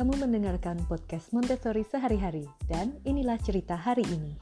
Kamu 0.00 0.16
mendengarkan 0.16 0.80
podcast 0.88 1.28
Montessori 1.28 1.84
sehari-hari 1.84 2.48
dan 2.64 2.96
inilah 3.04 3.36
cerita 3.36 3.76
hari 3.76 4.00
ini. 4.08 4.32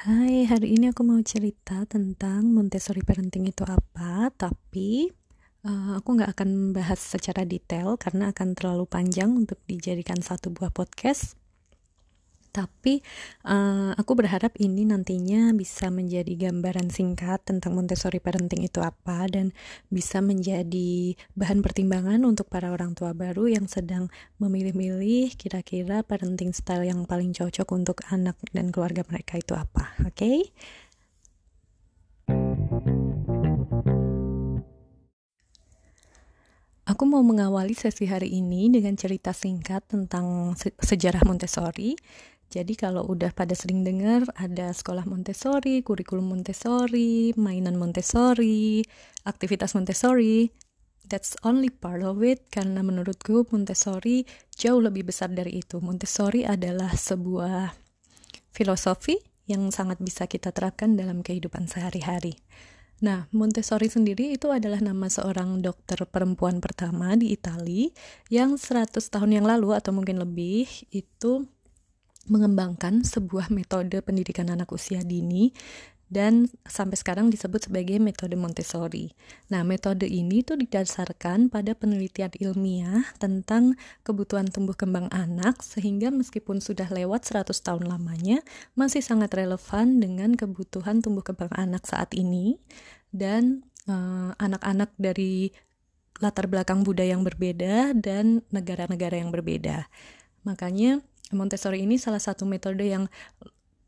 Hai, 0.00 0.48
hari 0.48 0.80
ini 0.80 0.88
aku 0.88 1.04
mau 1.04 1.20
cerita 1.20 1.84
tentang 1.84 2.48
Montessori 2.48 3.04
parenting 3.04 3.52
itu 3.52 3.60
apa, 3.68 4.32
tapi 4.32 5.12
uh, 5.68 6.00
aku 6.00 6.16
nggak 6.16 6.32
akan 6.32 6.72
bahas 6.72 6.96
secara 6.96 7.44
detail 7.44 8.00
karena 8.00 8.32
akan 8.32 8.56
terlalu 8.56 8.88
panjang 8.88 9.36
untuk 9.36 9.60
dijadikan 9.68 10.24
satu 10.24 10.48
buah 10.48 10.72
podcast 10.72 11.39
tapi 12.50 13.00
uh, 13.46 13.94
aku 13.94 14.18
berharap 14.18 14.58
ini 14.58 14.82
nantinya 14.82 15.54
bisa 15.54 15.88
menjadi 15.88 16.50
gambaran 16.50 16.90
singkat 16.90 17.46
tentang 17.46 17.78
Montessori 17.78 18.18
parenting 18.18 18.66
itu 18.66 18.82
apa 18.82 19.30
dan 19.30 19.54
bisa 19.86 20.18
menjadi 20.18 21.14
bahan 21.38 21.62
pertimbangan 21.62 22.26
untuk 22.26 22.50
para 22.50 22.74
orang 22.74 22.98
tua 22.98 23.14
baru 23.14 23.46
yang 23.46 23.70
sedang 23.70 24.10
memilih-milih 24.42 25.38
kira-kira 25.38 26.02
parenting 26.02 26.50
style 26.50 26.84
yang 26.84 27.06
paling 27.06 27.30
cocok 27.30 27.70
untuk 27.70 28.02
anak 28.10 28.34
dan 28.50 28.74
keluarga 28.74 29.06
mereka 29.06 29.38
itu 29.38 29.54
apa. 29.54 29.94
Oke? 30.04 30.14
Okay? 30.18 30.38
Aku 36.90 37.06
mau 37.06 37.22
mengawali 37.22 37.70
sesi 37.70 38.10
hari 38.10 38.34
ini 38.34 38.66
dengan 38.66 38.98
cerita 38.98 39.30
singkat 39.30 39.86
tentang 39.86 40.58
sejarah 40.58 41.22
Montessori 41.22 41.94
jadi 42.50 42.74
kalau 42.74 43.06
udah 43.06 43.30
pada 43.30 43.54
sering 43.54 43.86
dengar 43.86 44.26
ada 44.34 44.74
sekolah 44.74 45.06
Montessori, 45.06 45.86
kurikulum 45.86 46.34
Montessori, 46.34 47.30
mainan 47.38 47.78
Montessori, 47.78 48.82
aktivitas 49.22 49.78
Montessori, 49.78 50.50
that's 51.06 51.38
only 51.46 51.70
part 51.70 52.02
of 52.02 52.18
it 52.26 52.50
karena 52.50 52.82
menurutku 52.82 53.46
Montessori 53.54 54.26
jauh 54.58 54.82
lebih 54.82 55.06
besar 55.06 55.30
dari 55.30 55.62
itu. 55.62 55.78
Montessori 55.78 56.42
adalah 56.42 56.90
sebuah 56.90 57.70
filosofi 58.50 59.14
yang 59.46 59.70
sangat 59.70 60.02
bisa 60.02 60.26
kita 60.26 60.50
terapkan 60.50 60.98
dalam 60.98 61.22
kehidupan 61.22 61.70
sehari-hari. 61.70 62.34
Nah, 63.00 63.30
Montessori 63.30 63.86
sendiri 63.86 64.34
itu 64.34 64.50
adalah 64.50 64.82
nama 64.82 65.06
seorang 65.06 65.62
dokter 65.62 66.02
perempuan 66.04 66.58
pertama 66.58 67.14
di 67.14 67.30
Italia 67.30 67.88
yang 68.26 68.58
100 68.58 68.98
tahun 69.06 69.40
yang 69.40 69.46
lalu 69.46 69.72
atau 69.72 69.94
mungkin 69.94 70.18
lebih 70.18 70.66
itu 70.90 71.48
mengembangkan 72.30 73.02
sebuah 73.02 73.50
metode 73.50 73.98
pendidikan 74.06 74.46
anak 74.48 74.70
usia 74.70 75.02
dini 75.02 75.50
dan 76.10 76.50
sampai 76.66 76.98
sekarang 76.98 77.30
disebut 77.30 77.70
sebagai 77.70 78.02
metode 78.02 78.34
Montessori. 78.34 79.14
Nah, 79.46 79.62
metode 79.62 80.10
ini 80.10 80.42
tuh 80.42 80.58
didasarkan 80.58 81.46
pada 81.54 81.78
penelitian 81.78 82.34
ilmiah 82.42 83.06
tentang 83.22 83.78
kebutuhan 84.02 84.50
tumbuh 84.50 84.74
kembang 84.74 85.06
anak 85.14 85.62
sehingga 85.62 86.10
meskipun 86.10 86.58
sudah 86.58 86.90
lewat 86.90 87.30
100 87.30 87.54
tahun 87.62 87.86
lamanya 87.86 88.42
masih 88.74 89.06
sangat 89.06 89.30
relevan 89.38 90.02
dengan 90.02 90.34
kebutuhan 90.34 90.98
tumbuh 90.98 91.22
kembang 91.22 91.54
anak 91.54 91.86
saat 91.86 92.10
ini 92.18 92.58
dan 93.14 93.62
eh, 93.86 94.30
anak-anak 94.34 94.90
uh, 94.90 94.98
dari 94.98 95.54
latar 96.18 96.50
belakang 96.50 96.82
budaya 96.82 97.14
yang 97.14 97.22
berbeda 97.22 97.94
dan 97.96 98.42
negara-negara 98.50 99.14
yang 99.14 99.30
berbeda. 99.30 99.86
Makanya 100.42 101.06
Montessori 101.30 101.82
ini 101.86 101.96
salah 101.96 102.22
satu 102.22 102.46
metode 102.46 102.86
yang 102.86 103.06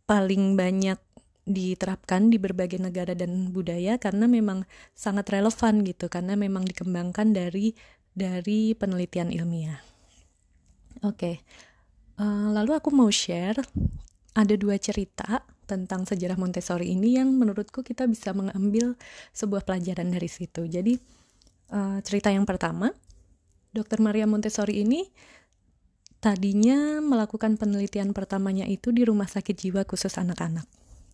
paling 0.07 0.55
banyak 0.59 0.99
diterapkan 1.43 2.31
di 2.31 2.39
berbagai 2.39 2.79
negara 2.79 3.19
dan 3.19 3.51
budaya 3.51 3.99
karena 3.99 4.31
memang 4.31 4.63
sangat 4.95 5.27
relevan 5.35 5.83
gitu 5.83 6.07
karena 6.07 6.39
memang 6.39 6.63
dikembangkan 6.63 7.35
dari 7.35 7.75
dari 8.15 8.79
penelitian 8.79 9.35
ilmiah. 9.35 9.83
Oke, 11.03 11.19
okay. 11.19 11.35
uh, 12.23 12.23
eh, 12.23 12.49
lalu 12.55 12.79
aku 12.79 12.95
mau 12.95 13.11
share 13.11 13.59
ada 14.39 14.55
dua 14.55 14.79
cerita 14.79 15.43
tentang 15.67 16.07
sejarah 16.07 16.39
Montessori 16.39 16.95
ini 16.95 17.19
yang 17.19 17.33
menurutku 17.35 17.83
kita 17.83 18.07
bisa 18.07 18.31
mengambil 18.37 18.95
sebuah 19.35 19.67
pelajaran 19.67 20.15
dari 20.15 20.29
situ. 20.29 20.69
Jadi 20.69 20.95
uh, 21.75 21.99
cerita 22.05 22.31
yang 22.31 22.47
pertama, 22.47 22.93
Dr. 23.73 23.99
Maria 24.05 24.29
Montessori 24.29 24.85
ini 24.85 25.09
tadinya 26.23 27.03
melakukan 27.03 27.59
penelitian 27.59 28.15
pertamanya 28.15 28.63
itu 28.71 28.95
di 28.95 29.03
rumah 29.03 29.27
sakit 29.27 29.59
jiwa 29.59 29.83
khusus 29.83 30.15
anak-anak. 30.15 30.65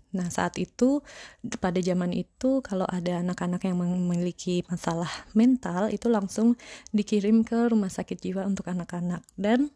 Nah, 0.08 0.28
saat 0.32 0.56
itu 0.56 1.04
pada 1.60 1.80
zaman 1.80 2.16
itu 2.16 2.64
kalau 2.64 2.84
ada 2.88 3.20
anak-anak 3.20 3.64
yang 3.64 3.76
memiliki 3.80 4.64
masalah 4.68 5.08
mental 5.36 5.88
itu 5.92 6.08
langsung 6.12 6.56
dikirim 6.92 7.44
ke 7.44 7.72
rumah 7.72 7.92
sakit 7.92 8.16
jiwa 8.20 8.44
untuk 8.48 8.68
anak-anak 8.68 9.20
dan 9.36 9.68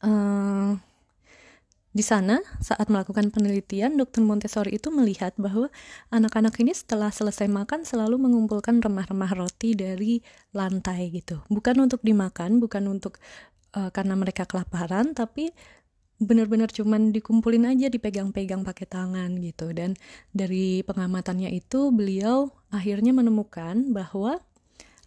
uh, 0.00 0.76
di 1.90 2.06
sana 2.06 2.38
saat 2.62 2.86
melakukan 2.86 3.34
penelitian 3.34 3.98
dokter 3.98 4.22
Montessori 4.22 4.78
itu 4.78 4.94
melihat 4.94 5.34
bahwa 5.34 5.68
anak-anak 6.14 6.54
ini 6.62 6.70
setelah 6.70 7.10
selesai 7.10 7.50
makan 7.50 7.82
selalu 7.82 8.14
mengumpulkan 8.14 8.78
remah-remah 8.78 9.34
roti 9.34 9.74
dari 9.74 10.22
lantai 10.54 11.10
gitu. 11.10 11.42
Bukan 11.50 11.82
untuk 11.82 11.98
dimakan, 12.06 12.62
bukan 12.62 12.86
untuk 12.86 13.18
uh, 13.76 13.90
karena 13.94 14.14
mereka 14.18 14.46
kelaparan 14.46 15.12
tapi 15.12 15.52
benar-benar 16.20 16.68
cuman 16.68 17.16
dikumpulin 17.16 17.64
aja 17.64 17.88
dipegang-pegang 17.88 18.60
pakai 18.60 18.84
tangan 18.84 19.40
gitu 19.40 19.72
dan 19.72 19.96
dari 20.36 20.84
pengamatannya 20.84 21.48
itu 21.48 21.88
beliau 21.88 22.52
akhirnya 22.68 23.16
menemukan 23.16 23.88
bahwa 23.88 24.36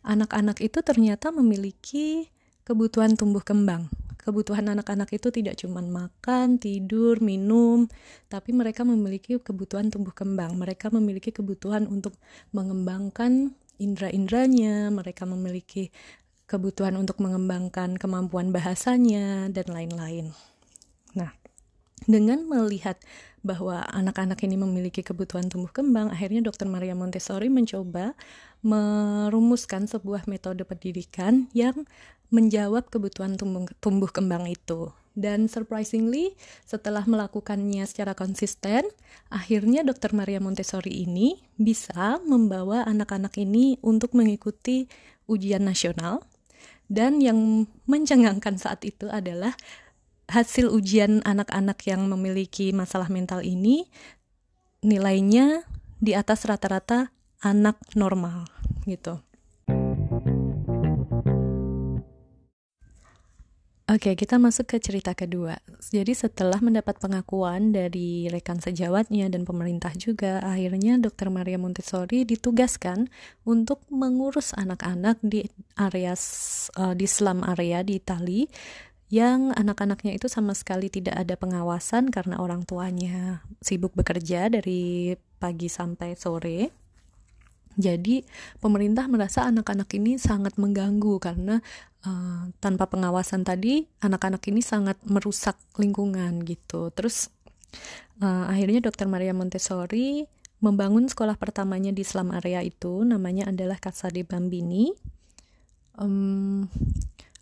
anak-anak 0.02 0.58
itu 0.66 0.82
ternyata 0.82 1.30
memiliki 1.30 2.34
kebutuhan 2.66 3.14
tumbuh 3.14 3.46
kembang 3.46 3.94
kebutuhan 4.24 4.72
anak-anak 4.72 5.12
itu 5.12 5.28
tidak 5.36 5.60
cuma 5.60 5.84
makan, 5.84 6.56
tidur, 6.56 7.20
minum, 7.20 7.92
tapi 8.32 8.56
mereka 8.56 8.88
memiliki 8.88 9.36
kebutuhan 9.36 9.92
tumbuh 9.92 10.16
kembang. 10.16 10.56
Mereka 10.56 10.88
memiliki 10.96 11.36
kebutuhan 11.36 11.92
untuk 11.92 12.16
mengembangkan 12.56 13.52
indera-inderanya, 13.84 14.88
mereka 14.96 15.28
memiliki 15.28 15.92
kebutuhan 16.54 16.94
untuk 17.02 17.18
mengembangkan 17.18 17.98
kemampuan 17.98 18.54
bahasanya, 18.54 19.50
dan 19.50 19.66
lain-lain. 19.74 20.38
Nah, 21.18 21.34
dengan 22.06 22.46
melihat 22.46 23.02
bahwa 23.42 23.82
anak-anak 23.90 24.38
ini 24.46 24.56
memiliki 24.56 25.02
kebutuhan 25.02 25.50
tumbuh 25.50 25.74
kembang, 25.74 26.14
akhirnya 26.14 26.46
Dr. 26.46 26.70
Maria 26.70 26.94
Montessori 26.94 27.50
mencoba 27.50 28.14
merumuskan 28.62 29.90
sebuah 29.90 30.30
metode 30.30 30.62
pendidikan 30.64 31.50
yang 31.58 31.90
menjawab 32.30 32.88
kebutuhan 32.94 33.36
tumbuh, 33.36 33.66
tumbuh 33.82 34.10
kembang 34.14 34.46
itu. 34.46 34.94
Dan 35.14 35.46
surprisingly, 35.46 36.34
setelah 36.66 37.06
melakukannya 37.06 37.86
secara 37.86 38.18
konsisten, 38.18 38.82
akhirnya 39.30 39.86
Dr. 39.86 40.18
Maria 40.18 40.42
Montessori 40.42 41.06
ini 41.06 41.38
bisa 41.54 42.18
membawa 42.26 42.82
anak-anak 42.90 43.38
ini 43.38 43.78
untuk 43.86 44.18
mengikuti 44.18 44.90
ujian 45.30 45.62
nasional 45.64 46.26
dan 46.94 47.18
yang 47.18 47.66
mencengangkan 47.90 48.62
saat 48.62 48.86
itu 48.86 49.10
adalah 49.10 49.58
hasil 50.30 50.70
ujian 50.70 51.26
anak-anak 51.26 51.82
yang 51.90 52.06
memiliki 52.06 52.70
masalah 52.70 53.10
mental 53.10 53.42
ini 53.42 53.90
nilainya 54.86 55.66
di 55.98 56.14
atas 56.14 56.46
rata-rata 56.46 57.10
anak 57.42 57.82
normal 57.98 58.46
gitu. 58.86 59.18
Oke, 63.94 64.18
kita 64.18 64.42
masuk 64.42 64.74
ke 64.74 64.82
cerita 64.82 65.14
kedua. 65.14 65.62
Jadi 65.94 66.18
setelah 66.18 66.58
mendapat 66.66 66.98
pengakuan 66.98 67.70
dari 67.70 68.26
rekan 68.26 68.58
sejawatnya 68.58 69.30
dan 69.30 69.46
pemerintah 69.46 69.94
juga, 69.94 70.42
akhirnya 70.42 70.98
Dr. 70.98 71.30
Maria 71.30 71.62
Montessori 71.62 72.26
ditugaskan 72.26 73.14
untuk 73.46 73.86
mengurus 73.94 74.50
anak-anak 74.58 75.22
di 75.22 75.46
area 75.78 76.18
uh, 76.18 76.98
di 76.98 77.06
slum 77.06 77.46
area 77.46 77.86
di 77.86 78.02
Itali 78.02 78.50
yang 79.14 79.54
anak-anaknya 79.54 80.18
itu 80.18 80.26
sama 80.26 80.58
sekali 80.58 80.90
tidak 80.90 81.14
ada 81.14 81.38
pengawasan 81.38 82.10
karena 82.10 82.42
orang 82.42 82.66
tuanya 82.66 83.46
sibuk 83.62 83.94
bekerja 83.94 84.50
dari 84.50 85.14
pagi 85.38 85.70
sampai 85.70 86.18
sore 86.18 86.83
jadi 87.74 88.22
pemerintah 88.62 89.10
merasa 89.10 89.50
anak-anak 89.50 89.90
ini 89.98 90.22
sangat 90.22 90.58
mengganggu 90.62 91.18
karena 91.18 91.60
uh, 92.06 92.50
tanpa 92.62 92.86
pengawasan 92.90 93.42
tadi 93.42 93.90
anak-anak 94.04 94.44
ini 94.50 94.62
sangat 94.62 95.00
merusak 95.08 95.58
lingkungan 95.82 96.46
gitu. 96.46 96.94
Terus 96.94 97.34
uh, 98.22 98.46
akhirnya 98.50 98.84
Dr. 98.86 99.10
Maria 99.10 99.34
Montessori 99.34 100.26
membangun 100.64 101.12
sekolah 101.12 101.36
pertamanya 101.36 101.92
di 101.92 102.08
Islam 102.08 102.32
area 102.32 102.64
itu 102.64 103.04
namanya 103.04 103.52
adalah 103.52 103.76
Casa 103.82 104.08
de 104.08 104.24
Bambini. 104.24 104.94
Um, 105.94 106.66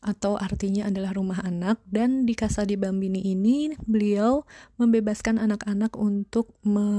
atau 0.01 0.33
artinya 0.33 0.89
adalah 0.89 1.13
rumah 1.13 1.45
anak 1.45 1.77
dan 1.85 2.25
di 2.25 2.33
Casa 2.33 2.65
di 2.65 2.73
Bambini 2.73 3.21
ini 3.21 3.69
beliau 3.85 4.41
membebaskan 4.81 5.37
anak-anak 5.37 5.93
untuk 5.93 6.49
me 6.65 6.89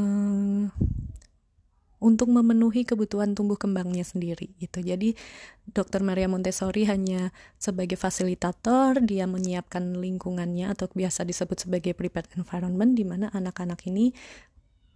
untuk 2.03 2.35
memenuhi 2.35 2.83
kebutuhan 2.83 3.39
tumbuh 3.39 3.55
kembangnya 3.55 4.03
sendiri 4.03 4.51
gitu. 4.59 4.83
Jadi 4.83 5.15
Dr. 5.71 6.03
Maria 6.03 6.27
Montessori 6.27 6.83
hanya 6.91 7.31
sebagai 7.63 7.95
fasilitator, 7.95 8.99
dia 9.07 9.31
menyiapkan 9.31 9.95
lingkungannya 10.03 10.75
atau 10.75 10.91
biasa 10.91 11.23
disebut 11.23 11.71
sebagai 11.71 11.95
prepared 11.95 12.27
environment 12.35 12.99
di 12.99 13.07
mana 13.07 13.31
anak-anak 13.31 13.87
ini 13.87 14.11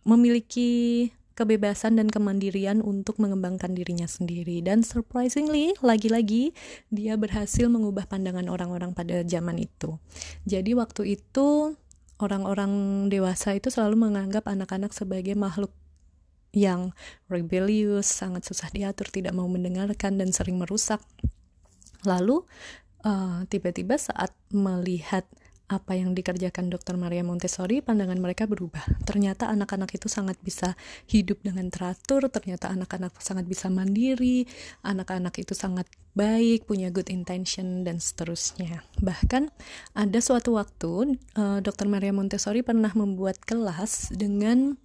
memiliki 0.02 1.06
kebebasan 1.36 2.00
dan 2.00 2.08
kemandirian 2.08 2.80
untuk 2.80 3.20
mengembangkan 3.20 3.76
dirinya 3.76 4.08
sendiri 4.08 4.64
dan 4.64 4.80
surprisingly 4.80 5.76
lagi-lagi 5.84 6.56
dia 6.88 7.14
berhasil 7.20 7.68
mengubah 7.68 8.08
pandangan 8.08 8.48
orang-orang 8.48 8.96
pada 8.96 9.20
zaman 9.22 9.60
itu. 9.60 10.00
Jadi 10.48 10.72
waktu 10.72 11.20
itu 11.20 11.76
orang-orang 12.16 13.06
dewasa 13.12 13.52
itu 13.52 13.68
selalu 13.68 14.08
menganggap 14.08 14.48
anak-anak 14.48 14.96
sebagai 14.96 15.36
makhluk 15.36 15.76
yang 16.56 16.96
rebellious, 17.28 18.08
sangat 18.08 18.48
susah 18.48 18.72
diatur, 18.72 19.12
tidak 19.12 19.36
mau 19.36 19.44
mendengarkan 19.44 20.16
dan 20.16 20.32
sering 20.32 20.56
merusak. 20.56 21.04
Lalu 22.08 22.40
uh, 23.04 23.44
tiba-tiba 23.52 24.00
saat 24.00 24.32
melihat 24.48 25.28
apa 25.66 25.98
yang 25.98 26.14
dikerjakan 26.14 26.70
Dr. 26.70 26.94
Maria 26.94 27.26
Montessori, 27.26 27.82
pandangan 27.82 28.22
mereka 28.22 28.46
berubah. 28.46 28.86
Ternyata 29.02 29.50
anak-anak 29.50 29.98
itu 29.98 30.06
sangat 30.06 30.38
bisa 30.38 30.78
hidup 31.10 31.42
dengan 31.42 31.66
teratur, 31.74 32.30
ternyata 32.30 32.70
anak-anak 32.70 33.18
sangat 33.18 33.50
bisa 33.50 33.66
mandiri, 33.66 34.46
anak-anak 34.86 35.34
itu 35.42 35.58
sangat 35.58 35.90
baik, 36.14 36.70
punya 36.70 36.94
good 36.94 37.10
intention, 37.10 37.82
dan 37.82 37.98
seterusnya. 37.98 38.86
Bahkan 39.02 39.50
ada 39.98 40.18
suatu 40.22 40.54
waktu, 40.54 41.18
uh, 41.34 41.58
eh, 41.58 41.58
Dr. 41.66 41.90
Maria 41.90 42.14
Montessori 42.14 42.62
pernah 42.62 42.94
membuat 42.94 43.42
kelas 43.42 44.14
dengan 44.14 44.78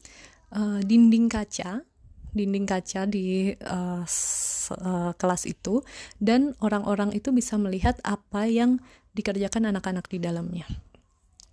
uh, 0.56 0.80
dinding 0.84 1.28
kaca 1.32 1.84
dinding 2.32 2.64
kaca 2.64 3.04
di 3.08 3.52
uh, 3.60 4.04
uh, 4.08 5.12
kelas 5.20 5.44
itu 5.48 5.84
dan 6.24 6.56
orang-orang 6.64 7.12
itu 7.12 7.36
bisa 7.36 7.60
melihat 7.60 8.00
apa 8.08 8.48
yang 8.48 8.80
dikerjakan 9.12 9.68
anak-anak 9.68 10.08
di 10.08 10.18
dalamnya. 10.24 10.64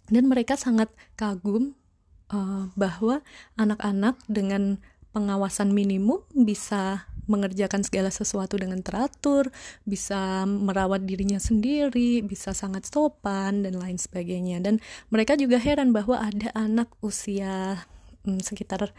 Dan 0.08 0.30
mereka 0.30 0.56
sangat 0.56 0.88
kagum 1.18 1.74
uh, 2.32 2.70
bahwa 2.78 3.20
anak-anak 3.58 4.16
dengan 4.30 4.80
pengawasan 5.12 5.74
minimum 5.74 6.22
bisa 6.32 7.10
mengerjakan 7.28 7.84
segala 7.84 8.08
sesuatu 8.08 8.56
dengan 8.56 8.80
teratur, 8.80 9.52
bisa 9.84 10.48
merawat 10.48 11.04
dirinya 11.04 11.36
sendiri, 11.36 12.24
bisa 12.24 12.56
sangat 12.56 12.88
sopan 12.88 13.68
dan 13.68 13.76
lain 13.76 14.00
sebagainya. 14.00 14.64
Dan 14.64 14.80
mereka 15.12 15.36
juga 15.36 15.60
heran 15.60 15.92
bahwa 15.92 16.16
ada 16.16 16.48
anak 16.56 16.88
usia 17.04 17.84
hmm, 18.24 18.40
sekitar 18.42 18.90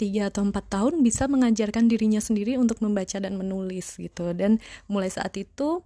tiga 0.00 0.32
atau 0.32 0.40
empat 0.44 0.64
tahun 0.72 1.04
bisa 1.04 1.28
mengajarkan 1.28 1.86
dirinya 1.86 2.24
sendiri 2.24 2.56
untuk 2.56 2.80
membaca 2.80 3.20
dan 3.20 3.36
menulis 3.36 4.00
gitu 4.00 4.32
dan 4.32 4.56
mulai 4.88 5.12
saat 5.12 5.36
itu 5.36 5.84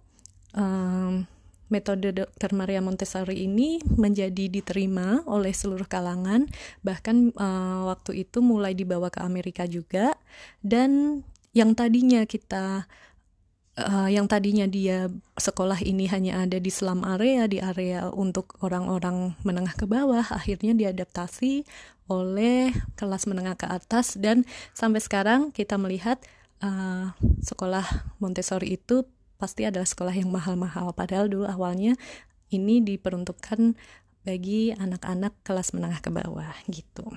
um, 0.55 1.27
metode 1.67 2.13
Dr. 2.13 2.51
Maria 2.53 2.79
Montessori 2.79 3.45
ini 3.45 3.81
menjadi 3.83 4.47
diterima 4.47 5.25
oleh 5.25 5.51
seluruh 5.51 5.89
kalangan, 5.89 6.45
bahkan 6.85 7.33
uh, 7.35 7.89
waktu 7.89 8.25
itu 8.25 8.41
mulai 8.45 8.77
dibawa 8.77 9.09
ke 9.09 9.21
Amerika 9.25 9.65
juga. 9.65 10.13
Dan 10.61 11.21
yang 11.57 11.73
tadinya 11.73 12.27
kita 12.29 12.85
uh, 13.79 14.09
yang 14.09 14.27
tadinya 14.27 14.65
dia 14.67 15.11
sekolah 15.35 15.83
ini 15.83 16.07
hanya 16.07 16.43
ada 16.43 16.57
di 16.59 16.71
slum 16.71 17.03
area, 17.03 17.47
di 17.47 17.59
area 17.59 18.07
untuk 18.11 18.55
orang-orang 18.63 19.35
menengah 19.43 19.75
ke 19.75 19.85
bawah, 19.87 20.23
akhirnya 20.31 20.75
diadaptasi 20.75 21.67
oleh 22.05 22.69
kelas 22.93 23.25
menengah 23.25 23.57
ke 23.57 23.65
atas 23.65 24.13
dan 24.15 24.45
sampai 24.77 25.01
sekarang 25.01 25.49
kita 25.49 25.75
melihat 25.81 26.21
uh, 26.61 27.11
sekolah 27.41 27.83
Montessori 28.21 28.77
itu 28.77 29.09
pasti 29.41 29.65
adalah 29.65 29.89
sekolah 29.89 30.13
yang 30.13 30.29
mahal-mahal 30.31 30.93
padahal 30.95 31.27
dulu 31.27 31.49
awalnya 31.49 31.97
ini 32.53 32.79
diperuntukkan 32.79 33.73
bagi 34.21 34.73
anak-anak 34.73 35.33
kelas 35.41 35.73
menengah 35.73 36.01
ke 36.01 36.09
bawah 36.13 36.53
gitu. 36.69 37.09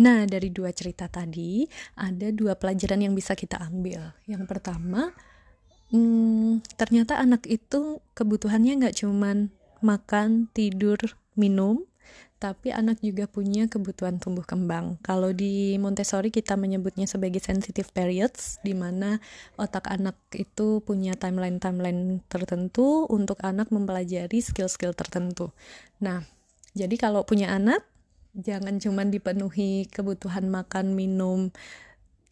Nah, 0.00 0.24
dari 0.24 0.48
dua 0.48 0.72
cerita 0.72 1.04
tadi, 1.10 1.68
ada 2.00 2.32
dua 2.32 2.56
pelajaran 2.56 3.04
yang 3.04 3.12
bisa 3.12 3.36
kita 3.36 3.60
ambil. 3.60 4.16
Yang 4.24 4.48
pertama, 4.48 5.12
hmm, 5.92 6.64
ternyata 6.80 7.20
anak 7.20 7.44
itu 7.44 8.00
kebutuhannya 8.16 8.80
nggak 8.80 8.96
cuman 9.04 9.52
makan, 9.84 10.48
tidur, 10.56 10.96
minum, 11.36 11.84
tapi 12.42 12.74
anak 12.74 12.98
juga 12.98 13.30
punya 13.30 13.70
kebutuhan 13.70 14.18
tumbuh 14.18 14.42
kembang. 14.42 14.98
Kalau 15.06 15.30
di 15.30 15.78
Montessori 15.78 16.34
kita 16.34 16.58
menyebutnya 16.58 17.06
sebagai 17.06 17.38
sensitive 17.38 17.86
periods, 17.94 18.58
di 18.66 18.74
mana 18.74 19.22
otak 19.54 19.86
anak 19.86 20.18
itu 20.34 20.82
punya 20.82 21.14
timeline-timeline 21.14 22.18
tertentu 22.26 23.06
untuk 23.06 23.38
anak 23.46 23.70
mempelajari 23.70 24.42
skill-skill 24.42 24.90
tertentu. 24.90 25.54
Nah, 26.02 26.26
jadi 26.74 26.98
kalau 26.98 27.22
punya 27.22 27.54
anak, 27.54 27.86
jangan 28.36 28.80
cuma 28.80 29.04
dipenuhi 29.04 29.88
kebutuhan 29.88 30.48
makan, 30.48 30.96
minum, 30.96 31.52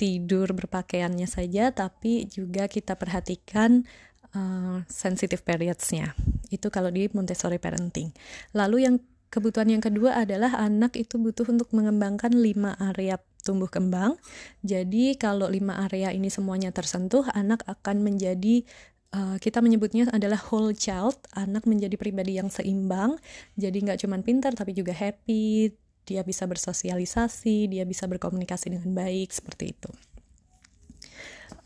tidur, 0.00 0.50
berpakaiannya 0.56 1.28
saja, 1.28 1.70
tapi 1.70 2.24
juga 2.28 2.66
kita 2.66 2.96
perhatikan 2.96 3.84
uh, 4.32 4.80
sensitive 4.88 5.44
periods-nya. 5.44 6.16
Itu 6.48 6.72
kalau 6.72 6.88
di 6.88 7.06
Montessori 7.12 7.60
parenting. 7.60 8.10
Lalu 8.56 8.88
yang 8.88 8.96
Kebutuhan 9.30 9.70
yang 9.70 9.78
kedua 9.78 10.26
adalah 10.26 10.58
anak 10.58 10.98
itu 10.98 11.14
butuh 11.14 11.46
untuk 11.46 11.70
mengembangkan 11.70 12.34
lima 12.34 12.74
area 12.82 13.14
tumbuh 13.46 13.70
kembang. 13.70 14.18
Jadi 14.66 15.14
kalau 15.14 15.46
lima 15.46 15.86
area 15.86 16.10
ini 16.10 16.26
semuanya 16.26 16.74
tersentuh, 16.74 17.22
anak 17.30 17.62
akan 17.70 18.02
menjadi 18.02 18.66
uh, 19.14 19.38
kita 19.38 19.62
menyebutnya 19.62 20.10
adalah 20.10 20.34
whole 20.50 20.74
child. 20.74 21.14
Anak 21.38 21.62
menjadi 21.62 21.94
pribadi 21.94 22.42
yang 22.42 22.50
seimbang. 22.50 23.22
Jadi 23.54 23.86
nggak 23.86 24.02
cuma 24.02 24.18
pintar 24.18 24.50
tapi 24.58 24.74
juga 24.74 24.90
happy. 24.90 25.78
Dia 26.10 26.26
bisa 26.26 26.50
bersosialisasi, 26.50 27.70
dia 27.70 27.86
bisa 27.86 28.10
berkomunikasi 28.10 28.74
dengan 28.74 28.90
baik 28.90 29.30
seperti 29.30 29.70
itu. 29.70 29.90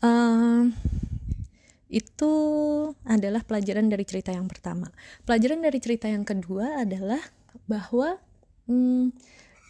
Uh, 0.05 0.69
itu 1.89 2.33
adalah 3.09 3.41
pelajaran 3.41 3.89
dari 3.89 4.05
cerita 4.05 4.29
yang 4.29 4.45
pertama. 4.45 4.93
Pelajaran 5.25 5.65
dari 5.65 5.81
cerita 5.81 6.05
yang 6.05 6.21
kedua 6.21 6.85
adalah 6.85 7.21
bahwa 7.65 8.21
hmm, 8.69 9.09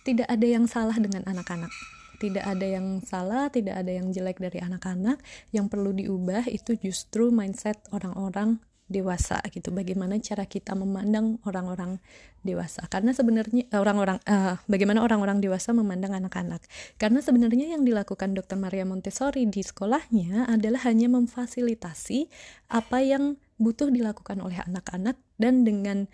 tidak 0.03 0.27
ada 0.27 0.43
yang 0.43 0.67
salah 0.67 0.99
dengan 0.99 1.23
anak-anak. 1.23 1.71
Tidak 2.15 2.43
ada 2.43 2.63
yang 2.63 3.03
salah, 3.03 3.51
tidak 3.51 3.79
ada 3.79 3.91
yang 3.91 4.11
jelek 4.11 4.39
dari 4.39 4.59
anak-anak. 4.63 5.19
Yang 5.51 5.65
perlu 5.71 5.91
diubah 5.91 6.47
itu 6.51 6.75
justru 6.79 7.31
mindset 7.31 7.79
orang-orang 7.91 8.59
dewasa 8.85 9.41
gitu 9.49 9.73
bagaimana 9.73 10.21
cara 10.21 10.45
kita 10.45 10.77
memandang 10.77 11.41
orang-orang 11.49 11.97
dewasa 12.45 12.85
karena 12.85 13.17
sebenarnya 13.17 13.65
eh, 13.65 13.79
orang-orang 13.81 14.21
uh, 14.29 14.61
bagaimana 14.69 15.01
orang-orang 15.01 15.41
dewasa 15.41 15.73
memandang 15.73 16.13
anak-anak 16.13 16.61
karena 17.01 17.17
sebenarnya 17.17 17.73
yang 17.73 17.81
dilakukan 17.81 18.37
Dr. 18.37 18.61
Maria 18.61 18.85
Montessori 18.85 19.49
di 19.49 19.65
sekolahnya 19.65 20.45
adalah 20.45 20.85
hanya 20.85 21.09
memfasilitasi 21.09 22.29
apa 22.69 23.01
yang 23.01 23.41
butuh 23.57 23.89
dilakukan 23.89 24.37
oleh 24.43 24.61
anak-anak 24.61 25.17
dan 25.41 25.65
dengan 25.65 26.05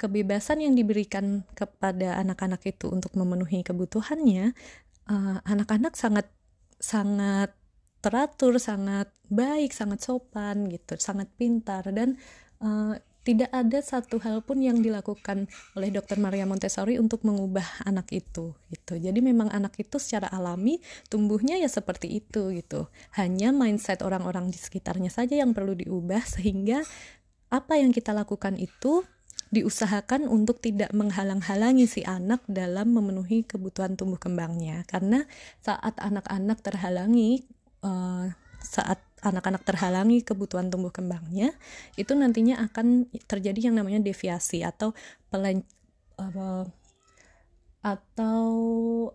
kebebasan 0.00 0.64
yang 0.64 0.72
diberikan 0.72 1.44
kepada 1.52 2.16
anak-anak 2.16 2.64
itu 2.64 2.88
untuk 2.88 3.12
memenuhi 3.12 3.60
kebutuhannya, 3.60 4.56
eh, 5.12 5.36
anak-anak 5.44 5.92
uh, 5.92 6.00
sangat 6.00 6.26
sangat 6.80 7.52
teratur, 8.00 8.56
sangat 8.56 9.12
baik, 9.28 9.72
sangat 9.72 10.00
sopan 10.04 10.68
gitu, 10.68 10.96
sangat 10.96 11.28
pintar 11.36 11.86
dan 11.92 12.16
uh, 12.64 12.96
tidak 13.20 13.52
ada 13.52 13.78
satu 13.84 14.16
hal 14.24 14.40
pun 14.40 14.64
yang 14.64 14.80
dilakukan 14.80 15.44
oleh 15.76 15.92
Dr. 15.92 16.16
Maria 16.16 16.48
Montessori 16.48 16.96
untuk 16.96 17.20
mengubah 17.28 17.84
anak 17.84 18.08
itu 18.16 18.56
gitu. 18.72 18.96
Jadi 18.96 19.20
memang 19.20 19.52
anak 19.52 19.76
itu 19.76 20.00
secara 20.00 20.32
alami 20.32 20.80
tumbuhnya 21.12 21.60
ya 21.60 21.68
seperti 21.68 22.16
itu 22.16 22.48
gitu. 22.56 22.88
Hanya 23.20 23.52
mindset 23.52 24.00
orang-orang 24.00 24.48
di 24.48 24.56
sekitarnya 24.56 25.12
saja 25.12 25.36
yang 25.36 25.52
perlu 25.52 25.76
diubah 25.76 26.24
sehingga 26.34 26.80
apa 27.52 27.76
yang 27.76 27.92
kita 27.92 28.16
lakukan 28.16 28.56
itu 28.56 29.04
diusahakan 29.50 30.30
untuk 30.30 30.62
tidak 30.62 30.94
menghalang-halangi 30.94 31.90
si 31.90 32.06
anak 32.06 32.40
dalam 32.46 32.94
memenuhi 32.94 33.42
kebutuhan 33.42 33.98
tumbuh 33.98 34.16
kembangnya 34.16 34.86
karena 34.86 35.26
saat 35.58 35.98
anak-anak 35.98 36.62
terhalangi 36.62 37.50
uh, 37.84 38.28
saat 38.60 39.00
anak-anak 39.20 39.62
terhalangi 39.64 40.24
kebutuhan 40.24 40.72
tumbuh 40.72 40.92
kembangnya 40.92 41.52
itu 42.00 42.16
nantinya 42.16 42.60
akan 42.70 43.08
terjadi 43.28 43.68
yang 43.68 43.76
namanya 43.76 44.00
deviasi 44.00 44.64
atau 44.64 44.96
pelen 45.28 45.64
uh, 46.16 46.64
atau 47.80 48.44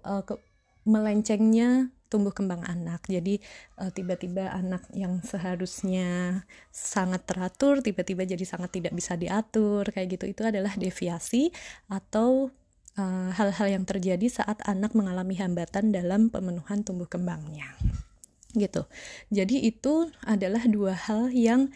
uh, 0.01 0.23
ke, 0.25 0.37
melencengnya 0.85 1.89
tumbuh 2.05 2.31
kembang 2.31 2.61
anak. 2.69 3.01
Jadi 3.09 3.41
uh, 3.81 3.89
tiba-tiba 3.89 4.53
anak 4.53 4.85
yang 4.93 5.19
seharusnya 5.25 6.41
sangat 6.69 7.25
teratur 7.25 7.81
tiba-tiba 7.81 8.23
jadi 8.29 8.45
sangat 8.45 8.77
tidak 8.77 8.93
bisa 8.93 9.17
diatur 9.17 9.89
kayak 9.89 10.17
gitu. 10.17 10.25
Itu 10.29 10.41
adalah 10.45 10.77
deviasi 10.77 11.49
atau 11.89 12.53
eh, 12.95 13.29
hal-hal 13.35 13.67
uh, 13.67 13.73
yang 13.75 13.83
terjadi 13.83 14.23
saat 14.31 14.61
anak 14.63 14.95
mengalami 14.95 15.35
hambatan 15.35 15.91
dalam 15.91 16.31
pemenuhan 16.31 16.85
tumbuh 16.85 17.09
kembangnya 17.09 17.75
gitu 18.55 18.87
jadi 19.29 19.55
itu 19.69 20.09
adalah 20.25 20.63
dua 20.65 20.95
hal 20.95 21.29
yang 21.29 21.69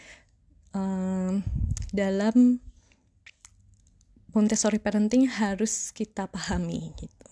um, 0.74 1.44
dalam 1.94 2.60
Montessori 4.30 4.78
parenting 4.78 5.26
harus 5.26 5.90
kita 5.90 6.30
pahami 6.30 6.94
gitu. 7.02 7.28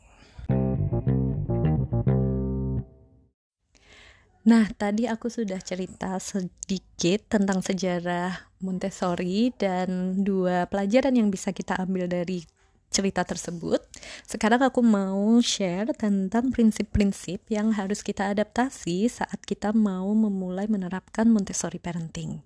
Nah, 4.47 4.65
tadi 4.79 5.05
aku 5.05 5.27
sudah 5.27 5.59
cerita 5.59 6.15
sedikit 6.23 7.27
tentang 7.27 7.59
sejarah 7.59 8.49
Montessori 8.63 9.51
dan 9.53 10.19
dua 10.23 10.65
pelajaran 10.71 11.19
yang 11.19 11.29
bisa 11.29 11.51
kita 11.51 11.75
ambil 11.83 12.07
dari 12.07 12.47
cerita 12.87 13.21
tersebut. 13.23 13.83
Sekarang 14.25 14.63
aku 14.63 14.81
mau 14.81 15.37
share 15.43 15.91
tentang 15.93 16.49
prinsip-prinsip 16.49 17.45
yang 17.51 17.75
harus 17.75 18.01
kita 18.01 18.31
adaptasi 18.31 19.11
saat 19.11 19.43
kita 19.43 19.75
mau 19.75 20.11
memulai 20.15 20.65
menerapkan 20.71 21.27
Montessori 21.29 21.77
parenting. 21.77 22.41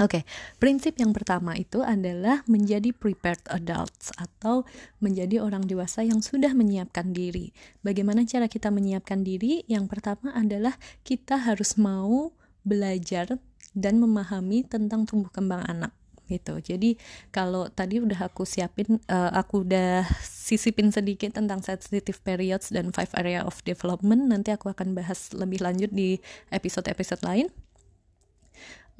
Oke, 0.00 0.20
okay, 0.20 0.22
prinsip 0.56 0.96
yang 0.96 1.12
pertama 1.12 1.52
itu 1.52 1.84
adalah 1.84 2.40
menjadi 2.48 2.96
prepared 2.96 3.44
adults 3.52 4.08
atau 4.16 4.64
menjadi 5.04 5.44
orang 5.44 5.68
dewasa 5.68 6.00
yang 6.00 6.24
sudah 6.24 6.56
menyiapkan 6.56 7.12
diri. 7.12 7.52
Bagaimana 7.84 8.24
cara 8.24 8.48
kita 8.48 8.72
menyiapkan 8.72 9.20
diri? 9.20 9.68
Yang 9.68 9.92
pertama 9.92 10.32
adalah 10.32 10.80
kita 11.04 11.36
harus 11.36 11.76
mau 11.76 12.32
belajar 12.64 13.36
dan 13.76 14.00
memahami 14.00 14.64
tentang 14.64 15.04
tumbuh 15.04 15.28
kembang 15.28 15.60
anak 15.68 15.92
gitu. 16.32 16.56
Jadi 16.64 16.96
kalau 17.28 17.68
tadi 17.68 18.00
udah 18.00 18.32
aku 18.32 18.48
siapin, 18.48 18.96
uh, 19.12 19.30
aku 19.36 19.68
udah 19.68 20.08
sisipin 20.24 20.88
sedikit 20.88 21.36
tentang 21.36 21.60
sensitive 21.60 22.16
periods 22.24 22.72
dan 22.72 22.88
five 22.90 23.12
area 23.20 23.44
of 23.44 23.60
development. 23.68 24.32
Nanti 24.32 24.50
aku 24.56 24.72
akan 24.72 24.96
bahas 24.96 25.30
lebih 25.36 25.60
lanjut 25.60 25.92
di 25.92 26.16
episode-episode 26.48 27.20
lain. 27.22 27.52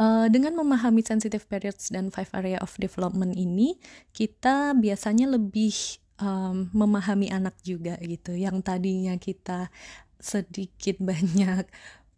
Uh, 0.00 0.26
dengan 0.32 0.56
memahami 0.56 1.04
sensitive 1.04 1.44
periods 1.48 1.92
dan 1.92 2.08
five 2.08 2.28
area 2.32 2.56
of 2.60 2.72
development 2.80 3.36
ini, 3.36 3.76
kita 4.16 4.72
biasanya 4.72 5.28
lebih 5.36 6.00
um, 6.22 6.72
memahami 6.72 7.28
anak 7.28 7.56
juga 7.60 8.00
gitu. 8.00 8.32
Yang 8.32 8.64
tadinya 8.64 9.14
kita 9.20 9.68
sedikit 10.22 10.96
banyak 11.10 11.68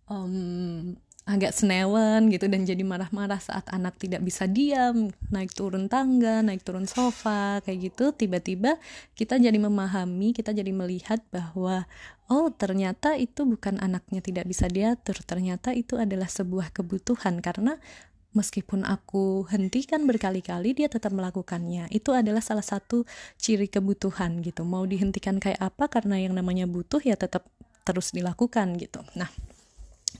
um, 0.08 0.94
agak 1.24 1.56
senewan 1.56 2.28
gitu 2.28 2.52
dan 2.52 2.68
jadi 2.68 2.84
marah-marah 2.84 3.40
saat 3.40 3.64
anak 3.72 3.96
tidak 3.96 4.20
bisa 4.20 4.44
diam, 4.44 5.08
naik 5.32 5.56
turun 5.56 5.88
tangga, 5.88 6.44
naik 6.44 6.60
turun 6.60 6.84
sofa, 6.84 7.64
kayak 7.64 7.92
gitu, 7.92 8.12
tiba-tiba 8.12 8.76
kita 9.16 9.40
jadi 9.40 9.56
memahami, 9.56 10.36
kita 10.36 10.52
jadi 10.52 10.68
melihat 10.68 11.24
bahwa 11.32 11.88
oh 12.28 12.52
ternyata 12.52 13.16
itu 13.16 13.48
bukan 13.48 13.80
anaknya 13.80 14.20
tidak 14.20 14.44
bisa 14.44 14.68
diatur, 14.68 15.16
ternyata 15.24 15.72
itu 15.72 15.96
adalah 15.96 16.28
sebuah 16.28 16.76
kebutuhan 16.76 17.40
karena 17.40 17.80
meskipun 18.36 18.84
aku 18.84 19.48
hentikan 19.48 20.04
berkali-kali 20.04 20.76
dia 20.76 20.92
tetap 20.92 21.14
melakukannya. 21.14 21.88
Itu 21.88 22.12
adalah 22.12 22.44
salah 22.44 22.66
satu 22.66 23.08
ciri 23.40 23.70
kebutuhan 23.70 24.42
gitu. 24.44 24.66
Mau 24.66 24.84
dihentikan 24.84 25.38
kayak 25.40 25.62
apa 25.62 25.88
karena 25.88 26.20
yang 26.20 26.36
namanya 26.36 26.68
butuh 26.68 27.00
ya 27.00 27.14
tetap 27.16 27.48
terus 27.86 28.10
dilakukan 28.10 28.74
gitu. 28.76 29.00
Nah, 29.14 29.30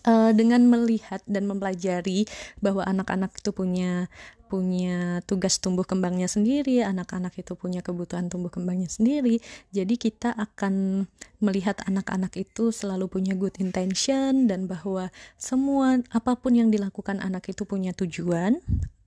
uh, 0.03 0.35
dengan 0.35 0.67
melihat 0.67 1.23
dan 1.31 1.47
mempelajari 1.47 2.27
bahwa 2.59 2.83
anak-anak 2.83 3.31
itu 3.39 3.51
punya 3.55 4.11
punya 4.55 5.19
tugas 5.27 5.59
tumbuh 5.59 5.83
kembangnya 5.83 6.31
sendiri, 6.31 6.85
anak-anak 6.87 7.35
itu 7.43 7.59
punya 7.59 7.83
kebutuhan 7.83 8.31
tumbuh 8.31 8.53
kembangnya 8.55 8.87
sendiri. 8.87 9.43
Jadi 9.75 9.99
kita 9.99 10.31
akan 10.31 11.07
melihat 11.43 11.83
anak-anak 11.89 12.39
itu 12.39 12.71
selalu 12.71 13.11
punya 13.11 13.35
good 13.35 13.59
intention 13.59 14.47
dan 14.47 14.71
bahwa 14.71 15.11
semua 15.41 15.99
apa 16.15 16.39
pun 16.39 16.55
yang 16.55 16.71
dilakukan 16.71 17.19
anak 17.19 17.51
itu 17.51 17.67
punya 17.67 17.91
tujuan, 17.99 18.63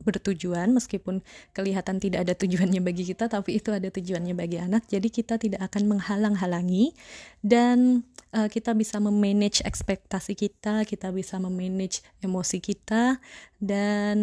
bertujuan 0.07 0.71
meskipun 0.71 1.19
kelihatan 1.51 1.99
tidak 1.99 2.23
ada 2.23 2.31
tujuannya 2.31 2.79
bagi 2.79 3.03
kita 3.03 3.27
tapi 3.27 3.59
itu 3.59 3.75
ada 3.75 3.91
tujuannya 3.91 4.31
bagi 4.31 4.63
anak 4.63 4.87
jadi 4.87 5.03
kita 5.11 5.35
tidak 5.35 5.67
akan 5.67 5.91
menghalang-halangi 5.91 6.95
dan 7.43 8.07
uh, 8.31 8.47
kita 8.47 8.71
bisa 8.71 9.03
memanage 9.03 9.59
ekspektasi 9.67 10.39
kita 10.39 10.87
kita 10.87 11.11
bisa 11.11 11.35
memanage 11.43 11.99
emosi 12.23 12.63
kita 12.63 13.19
dan 13.59 14.17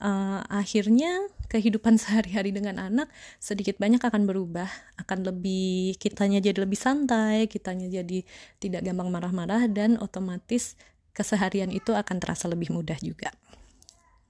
uh, 0.00 0.40
akhirnya 0.48 1.28
kehidupan 1.52 1.98
sehari-hari 2.02 2.56
dengan 2.56 2.80
anak 2.80 3.12
sedikit 3.36 3.76
banyak 3.76 4.00
akan 4.00 4.24
berubah 4.24 4.72
akan 4.96 5.28
lebih 5.28 6.00
kitanya 6.00 6.40
jadi 6.40 6.64
lebih 6.64 6.80
santai 6.80 7.44
kitanya 7.52 7.92
jadi 7.92 8.24
tidak 8.56 8.80
gampang 8.88 9.12
marah-marah 9.12 9.68
dan 9.68 10.00
otomatis 10.00 10.72
keseharian 11.18 11.74
itu 11.74 11.98
akan 11.98 12.22
terasa 12.22 12.46
lebih 12.46 12.70
mudah 12.70 12.94
juga. 13.02 13.34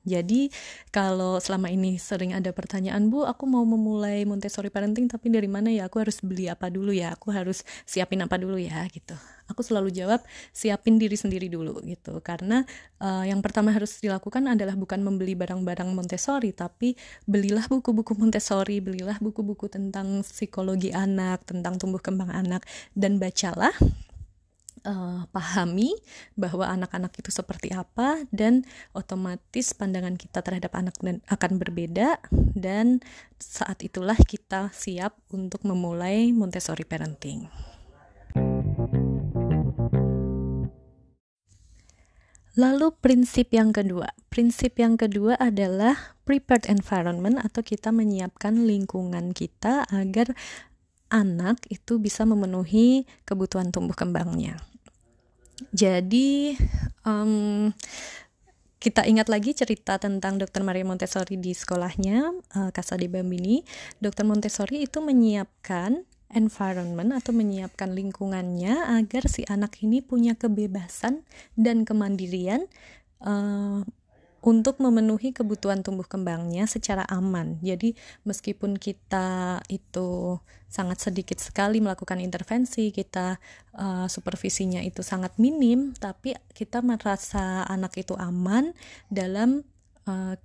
Jadi 0.08 0.48
kalau 0.88 1.36
selama 1.38 1.68
ini 1.68 2.00
sering 2.00 2.32
ada 2.32 2.48
pertanyaan, 2.56 3.12
Bu, 3.12 3.28
aku 3.28 3.44
mau 3.44 3.62
memulai 3.68 4.24
Montessori 4.24 4.72
parenting 4.72 5.06
tapi 5.06 5.28
dari 5.28 5.46
mana 5.46 5.68
ya? 5.68 5.86
Aku 5.92 6.00
harus 6.00 6.24
beli 6.24 6.48
apa 6.48 6.72
dulu 6.72 6.90
ya? 6.96 7.12
Aku 7.12 7.28
harus 7.28 7.62
siapin 7.84 8.24
apa 8.24 8.40
dulu 8.40 8.56
ya 8.56 8.88
gitu. 8.88 9.12
Aku 9.48 9.64
selalu 9.64 9.88
jawab 9.92 10.20
siapin 10.52 10.96
diri 10.96 11.16
sendiri 11.16 11.48
dulu 11.48 11.80
gitu. 11.84 12.20
Karena 12.24 12.64
uh, 13.00 13.24
yang 13.24 13.44
pertama 13.44 13.72
harus 13.72 14.00
dilakukan 14.00 14.44
adalah 14.48 14.76
bukan 14.76 15.00
membeli 15.04 15.36
barang-barang 15.36 15.92
Montessori 15.92 16.56
tapi 16.56 16.96
belilah 17.28 17.68
buku-buku 17.68 18.16
Montessori, 18.16 18.80
belilah 18.80 19.20
buku-buku 19.20 19.68
tentang 19.68 20.24
psikologi 20.24 20.92
anak, 20.92 21.44
tentang 21.44 21.76
tumbuh 21.76 22.00
kembang 22.00 22.32
anak 22.32 22.64
dan 22.96 23.20
bacalah 23.20 23.72
uh, 24.84 25.24
pahami 25.30 25.94
bahwa 26.34 26.68
anak-anak 26.68 27.14
itu 27.18 27.30
seperti 27.32 27.72
apa 27.72 28.22
dan 28.34 28.66
otomatis 28.92 29.72
pandangan 29.72 30.14
kita 30.14 30.44
terhadap 30.44 30.74
anak 30.76 30.94
dan 31.00 31.24
akan 31.30 31.56
berbeda 31.56 32.20
dan 32.54 33.00
saat 33.38 33.82
itulah 33.86 34.18
kita 34.18 34.74
siap 34.74 35.16
untuk 35.30 35.62
memulai 35.64 36.30
Montessori 36.34 36.82
parenting. 36.82 37.46
Lalu 42.58 42.90
prinsip 42.98 43.54
yang 43.54 43.70
kedua. 43.70 44.10
Prinsip 44.34 44.82
yang 44.82 44.98
kedua 44.98 45.38
adalah 45.38 46.18
prepared 46.26 46.66
environment 46.66 47.38
atau 47.38 47.62
kita 47.62 47.94
menyiapkan 47.94 48.66
lingkungan 48.66 49.30
kita 49.30 49.86
agar 49.86 50.34
anak 51.08 51.60
itu 51.72 51.96
bisa 52.00 52.24
memenuhi 52.28 53.08
kebutuhan 53.24 53.72
tumbuh 53.72 53.96
kembangnya. 53.96 54.60
Jadi 55.74 56.54
um, 57.02 57.72
kita 58.78 59.02
ingat 59.10 59.26
lagi 59.26 59.58
cerita 59.58 59.98
tentang 59.98 60.38
Dr. 60.38 60.62
Maria 60.62 60.86
Montessori 60.86 61.34
di 61.34 61.50
sekolahnya 61.50 62.30
uh, 62.54 62.70
Casa 62.70 62.94
de 62.94 63.10
Bambini. 63.10 63.66
Dr. 63.98 64.22
Montessori 64.22 64.86
itu 64.86 65.02
menyiapkan 65.02 66.06
environment 66.30 67.10
atau 67.16 67.34
menyiapkan 67.34 67.90
lingkungannya 67.90 69.00
agar 69.00 69.26
si 69.26 69.42
anak 69.48 69.80
ini 69.82 70.04
punya 70.04 70.36
kebebasan 70.36 71.24
dan 71.56 71.82
kemandirian 71.88 72.68
uh, 73.24 73.82
untuk 74.38 74.78
memenuhi 74.78 75.34
kebutuhan 75.34 75.82
tumbuh 75.82 76.06
kembangnya 76.06 76.70
secara 76.70 77.02
aman. 77.10 77.58
Jadi 77.58 77.98
meskipun 78.22 78.78
kita 78.78 79.58
itu 79.66 80.38
sangat 80.70 81.02
sedikit 81.02 81.42
sekali 81.42 81.82
melakukan 81.82 82.22
intervensi, 82.22 82.94
kita 82.94 83.42
uh, 83.74 84.06
supervisinya 84.06 84.84
itu 84.84 85.02
sangat 85.02 85.34
minim, 85.42 85.96
tapi 85.96 86.36
kita 86.54 86.84
merasa 86.84 87.66
anak 87.66 87.98
itu 87.98 88.14
aman 88.14 88.70
dalam 89.10 89.66
uh, 90.06 90.36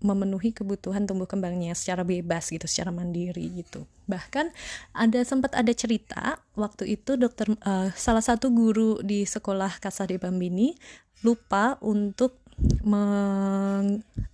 memenuhi 0.00 0.56
kebutuhan 0.56 1.04
tumbuh 1.04 1.28
kembangnya 1.28 1.76
secara 1.76 2.06
bebas 2.06 2.48
gitu, 2.48 2.64
secara 2.64 2.88
mandiri 2.94 3.50
gitu. 3.52 3.84
Bahkan 4.08 4.48
ada 4.96 5.20
sempat 5.26 5.52
ada 5.58 5.72
cerita 5.76 6.40
waktu 6.56 6.96
itu 6.96 7.20
dokter 7.20 7.52
uh, 7.66 7.92
salah 7.98 8.24
satu 8.24 8.48
guru 8.54 9.02
di 9.04 9.28
sekolah 9.28 9.80
Casa 9.82 10.08
de 10.08 10.16
Bambini 10.16 10.72
lupa 11.20 11.76
untuk 11.84 12.40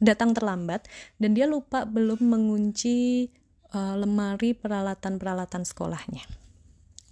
datang 0.03 0.31
terlambat 0.37 0.87
dan 1.19 1.35
dia 1.35 1.47
lupa 1.51 1.87
belum 1.87 2.21
mengunci 2.23 3.31
uh, 3.73 3.95
lemari 3.99 4.55
peralatan-peralatan 4.55 5.67
sekolahnya. 5.67 6.25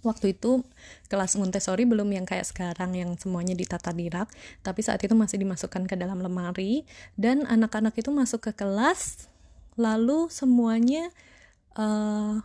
Waktu 0.05 0.37
itu 0.37 0.61
kelas 1.09 1.33
Montessori 1.33 1.81
belum 1.89 2.05
yang 2.13 2.29
kayak 2.29 2.45
sekarang 2.45 2.93
yang 2.93 3.17
semuanya 3.17 3.57
ditata 3.57 3.89
di 3.89 4.05
rak, 4.05 4.29
tapi 4.61 4.85
saat 4.85 5.01
itu 5.01 5.17
masih 5.17 5.41
dimasukkan 5.41 5.89
ke 5.89 5.97
dalam 5.97 6.21
lemari 6.21 6.85
dan 7.17 7.49
anak-anak 7.49 7.97
itu 7.97 8.13
masuk 8.13 8.45
ke 8.45 8.51
kelas 8.53 9.25
lalu 9.75 10.29
semuanya 10.29 11.09
uh, 11.73 12.39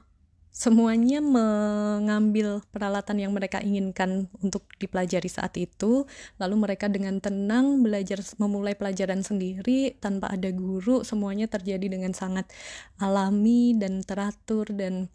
semuanya 0.51 1.23
mengambil 1.23 2.59
peralatan 2.75 3.23
yang 3.23 3.33
mereka 3.33 3.63
inginkan 3.63 4.27
untuk 4.43 4.67
dipelajari 4.83 5.31
saat 5.31 5.55
itu. 5.57 6.05
Lalu 6.43 6.55
mereka 6.59 6.91
dengan 6.91 7.23
tenang 7.23 7.87
belajar 7.87 8.19
memulai 8.37 8.75
pelajaran 8.75 9.23
sendiri 9.23 9.95
tanpa 10.03 10.35
ada 10.35 10.51
guru 10.51 11.07
semuanya 11.07 11.47
terjadi 11.47 11.87
dengan 11.87 12.11
sangat 12.13 12.51
alami 12.99 13.79
dan 13.79 14.03
teratur 14.03 14.67
dan 14.75 15.07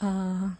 uh, 0.00 0.56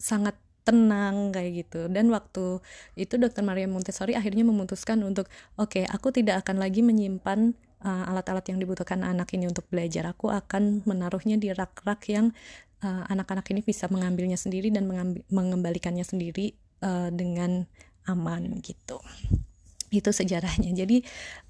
sangat 0.00 0.34
tenang 0.68 1.32
kayak 1.32 1.64
gitu. 1.64 1.88
Dan 1.88 2.12
waktu 2.12 2.60
itu 2.96 3.14
dokter 3.16 3.40
Maria 3.40 3.64
Montessori 3.64 4.12
akhirnya 4.12 4.44
memutuskan 4.44 5.00
untuk 5.00 5.28
oke 5.56 5.80
okay, 5.80 5.84
aku 5.88 6.12
tidak 6.12 6.44
akan 6.44 6.60
lagi 6.60 6.84
menyimpan 6.84 7.56
uh, 7.80 8.04
alat-alat 8.12 8.44
uh, 8.44 8.48
yang 8.52 8.58
dibutuhkan 8.60 9.00
anak 9.00 9.32
ini 9.32 9.48
untuk 9.48 9.64
belajar. 9.72 10.04
Aku 10.12 10.28
akan 10.28 10.84
menaruhnya 10.84 11.40
di 11.40 11.48
rak-rak 11.56 12.04
yang 12.12 12.36
uh, 12.84 13.04
anak-anak 13.08 13.46
uh, 13.48 13.52
ini 13.54 13.60
bisa 13.64 13.86
mengambilnya 13.90 14.36
sendiri 14.36 14.70
dan 14.70 14.88
mengembalikannya 15.30 16.04
sendiri 16.04 16.54
uh, 16.82 17.10
dengan 17.12 17.66
aman 18.08 18.60
gitu 18.64 18.98
itu 19.88 20.12
sejarahnya. 20.12 20.76
Jadi 20.76 21.00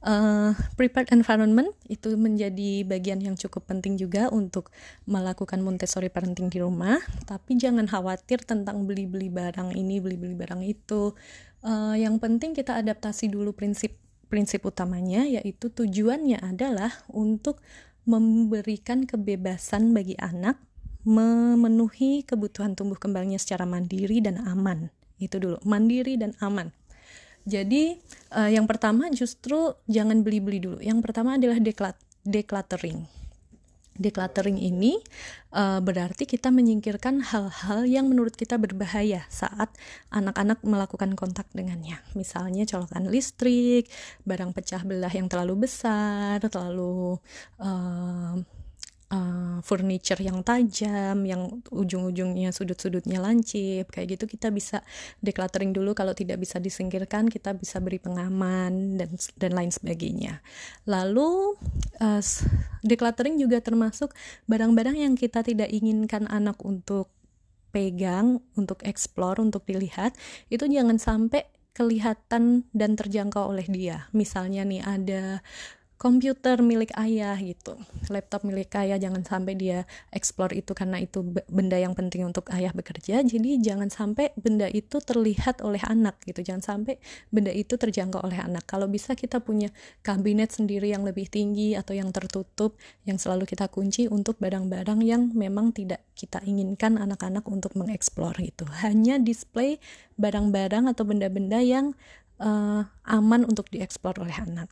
uh, 0.07 0.55
prepared 0.79 1.11
environment 1.11 1.75
itu 1.91 2.15
menjadi 2.15 2.87
bagian 2.87 3.19
yang 3.19 3.35
cukup 3.35 3.67
penting 3.67 3.99
juga 3.99 4.31
untuk 4.31 4.71
melakukan 5.11 5.59
Montessori 5.59 6.07
parenting 6.07 6.47
di 6.47 6.63
rumah. 6.63 7.03
Tapi 7.27 7.59
jangan 7.59 7.91
khawatir 7.91 8.43
tentang 8.47 8.87
beli-beli 8.87 9.27
barang 9.31 9.75
ini, 9.75 9.99
beli-beli 9.99 10.39
barang 10.39 10.63
itu. 10.63 11.15
Uh, 11.67 11.99
yang 11.99 12.23
penting 12.23 12.55
kita 12.55 12.79
adaptasi 12.79 13.27
dulu 13.27 13.51
prinsip 13.51 13.99
prinsip 14.31 14.63
utamanya 14.63 15.25
yaitu 15.25 15.73
tujuannya 15.73 16.39
adalah 16.39 16.93
untuk 17.11 17.59
memberikan 18.05 19.09
kebebasan 19.09 19.91
bagi 19.97 20.15
anak 20.21 20.61
memenuhi 21.07 22.27
kebutuhan 22.27 22.75
tumbuh 22.75 22.99
kembangnya 22.99 23.39
secara 23.39 23.67
mandiri 23.67 24.19
dan 24.23 24.43
aman. 24.43 24.91
Itu 25.19 25.43
dulu, 25.43 25.59
mandiri 25.67 26.15
dan 26.19 26.35
aman. 26.39 26.71
Jadi 27.49 27.97
uh, 28.37 28.51
yang 28.53 28.69
pertama 28.69 29.09
justru 29.09 29.73
jangan 29.89 30.21
beli-beli 30.21 30.61
dulu. 30.61 30.79
Yang 30.85 31.01
pertama 31.01 31.41
adalah 31.41 31.57
decluttering. 32.27 33.09
Decluttering 33.99 34.63
ini 34.63 35.01
uh, 35.57 35.83
berarti 35.83 36.23
kita 36.23 36.55
menyingkirkan 36.55 37.19
hal-hal 37.19 37.83
yang 37.89 38.07
menurut 38.07 38.37
kita 38.37 38.55
berbahaya 38.55 39.27
saat 39.27 39.75
anak-anak 40.15 40.63
melakukan 40.63 41.19
kontak 41.19 41.51
dengannya. 41.51 41.99
Misalnya 42.15 42.63
colokan 42.69 43.11
listrik, 43.11 43.91
barang 44.23 44.55
pecah 44.55 44.87
belah 44.87 45.11
yang 45.11 45.27
terlalu 45.27 45.67
besar, 45.67 46.39
terlalu 46.47 47.19
uh, 47.59 48.39
uh, 49.13 49.59
furniture 49.65 50.21
yang 50.21 50.45
tajam, 50.45 51.25
yang 51.25 51.61
ujung-ujungnya 51.73 52.53
sudut-sudutnya 52.53 53.21
lancip, 53.21 53.89
kayak 53.93 54.19
gitu 54.19 54.25
kita 54.29 54.53
bisa 54.53 54.85
decluttering 55.25 55.73
dulu 55.73 55.93
kalau 55.97 56.13
tidak 56.13 56.41
bisa 56.41 56.61
disingkirkan 56.61 57.29
kita 57.29 57.57
bisa 57.57 57.81
beri 57.81 58.01
pengaman 58.01 59.01
dan 59.01 59.11
dan 59.37 59.53
lain 59.57 59.73
sebagainya. 59.73 60.41
Lalu 60.89 61.57
uh, 62.01 62.23
decluttering 62.85 63.41
juga 63.41 63.61
termasuk 63.65 64.13
barang-barang 64.47 64.97
yang 64.97 65.15
kita 65.17 65.45
tidak 65.45 65.69
inginkan 65.73 66.29
anak 66.29 66.61
untuk 66.65 67.13
pegang, 67.69 68.41
untuk 68.57 68.81
explore, 68.81 69.45
untuk 69.45 69.69
dilihat, 69.69 70.17
itu 70.49 70.65
jangan 70.65 70.97
sampai 70.97 71.45
kelihatan 71.77 72.67
dan 72.75 72.99
terjangkau 72.99 73.55
oleh 73.55 73.63
dia. 73.71 74.11
Misalnya 74.11 74.67
nih 74.67 74.83
ada 74.83 75.23
komputer 75.99 76.63
milik 76.63 76.95
ayah 76.95 77.35
gitu. 77.43 77.75
Laptop 78.07 78.47
milik 78.47 78.71
ayah 78.79 79.03
jangan 79.03 79.27
sampai 79.27 79.59
dia 79.59 79.83
explore 80.15 80.55
itu 80.55 80.71
karena 80.71 81.03
itu 81.03 81.27
benda 81.51 81.75
yang 81.75 81.99
penting 81.99 82.23
untuk 82.23 82.47
ayah 82.55 82.71
bekerja. 82.71 83.19
Jadi 83.27 83.59
jangan 83.59 83.91
sampai 83.91 84.31
benda 84.39 84.71
itu 84.71 85.03
terlihat 85.03 85.59
oleh 85.67 85.83
anak 85.83 86.23
gitu. 86.23 86.47
Jangan 86.47 86.63
sampai 86.63 87.03
benda 87.35 87.51
itu 87.51 87.75
terjangkau 87.75 88.23
oleh 88.23 88.39
anak. 88.39 88.63
Kalau 88.71 88.87
bisa 88.87 89.19
kita 89.19 89.43
punya 89.43 89.75
kabinet 90.07 90.55
sendiri 90.55 90.87
yang 90.87 91.03
lebih 91.03 91.27
tinggi 91.27 91.75
atau 91.75 91.99
yang 91.99 92.15
tertutup 92.15 92.79
yang 93.03 93.19
selalu 93.19 93.51
kita 93.51 93.67
kunci 93.67 94.07
untuk 94.07 94.39
barang-barang 94.39 95.03
yang 95.03 95.35
memang 95.35 95.75
tidak 95.75 96.07
kita 96.15 96.39
inginkan 96.47 96.95
anak-anak 96.95 97.43
untuk 97.51 97.75
mengeksplor 97.75 98.39
itu 98.39 98.63
hanya 98.87 99.19
display 99.19 99.83
barang-barang 100.15 100.87
atau 100.87 101.03
benda-benda 101.03 101.59
yang 101.59 101.99
uh, 102.39 102.87
aman 103.03 103.43
untuk 103.47 103.67
dieksplor 103.71 104.19
oleh 104.23 104.35
anak 104.35 104.71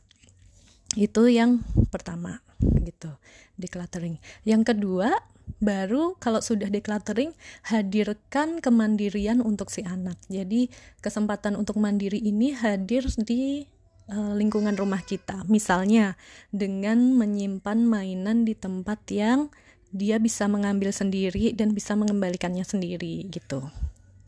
itu 0.95 1.27
yang 1.27 1.65
pertama 1.91 2.39
gitu 2.61 3.11
decluttering. 3.59 4.21
Yang 4.47 4.73
kedua 4.73 5.11
baru 5.57 6.13
kalau 6.21 6.43
sudah 6.43 6.69
decluttering 6.69 7.33
hadirkan 7.65 8.61
kemandirian 8.61 9.41
untuk 9.41 9.73
si 9.73 9.83
anak. 9.83 10.15
Jadi 10.29 10.69
kesempatan 11.01 11.57
untuk 11.57 11.81
mandiri 11.81 12.21
ini 12.21 12.53
hadir 12.53 13.09
di 13.19 13.65
uh, 14.11 14.33
lingkungan 14.37 14.77
rumah 14.77 15.01
kita. 15.03 15.43
Misalnya 15.49 16.15
dengan 16.53 17.15
menyimpan 17.17 17.83
mainan 17.83 18.45
di 18.45 18.53
tempat 18.53 19.01
yang 19.11 19.49
dia 19.95 20.19
bisa 20.19 20.45
mengambil 20.51 20.91
sendiri 20.91 21.55
dan 21.55 21.71
bisa 21.71 21.95
mengembalikannya 21.95 22.63
sendiri 22.63 23.25
gitu. 23.31 23.63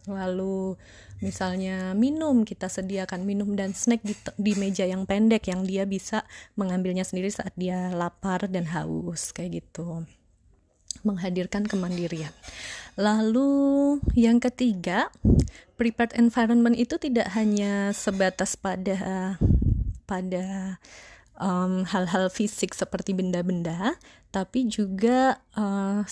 Lalu 0.08 0.80
misalnya 1.20 1.92
minum 1.96 2.48
kita 2.48 2.72
sediakan 2.72 3.28
minum 3.28 3.52
dan 3.56 3.76
snack 3.76 4.00
di, 4.04 4.16
di 4.40 4.54
meja 4.56 4.88
yang 4.88 5.04
pendek 5.04 5.52
yang 5.52 5.68
dia 5.68 5.84
bisa 5.84 6.24
mengambilnya 6.56 7.04
sendiri 7.04 7.28
saat 7.32 7.52
dia 7.60 7.92
lapar 7.92 8.48
dan 8.48 8.68
haus 8.72 9.36
kayak 9.36 9.64
gitu. 9.64 10.08
Menghadirkan 11.04 11.64
kemandirian. 11.64 12.34
Lalu 13.00 14.00
yang 14.20 14.44
ketiga 14.44 15.08
prepared 15.80 16.12
environment 16.20 16.76
itu 16.76 17.00
tidak 17.00 17.32
hanya 17.32 17.96
sebatas 17.96 18.60
pada 18.60 19.36
pada 20.04 20.76
hal-hal 21.88 22.26
um, 22.28 22.34
fisik 22.34 22.76
seperti 22.76 23.16
benda-benda 23.16 23.96
tapi 24.30 24.68
juga 24.70 25.40
uh, 25.56 26.04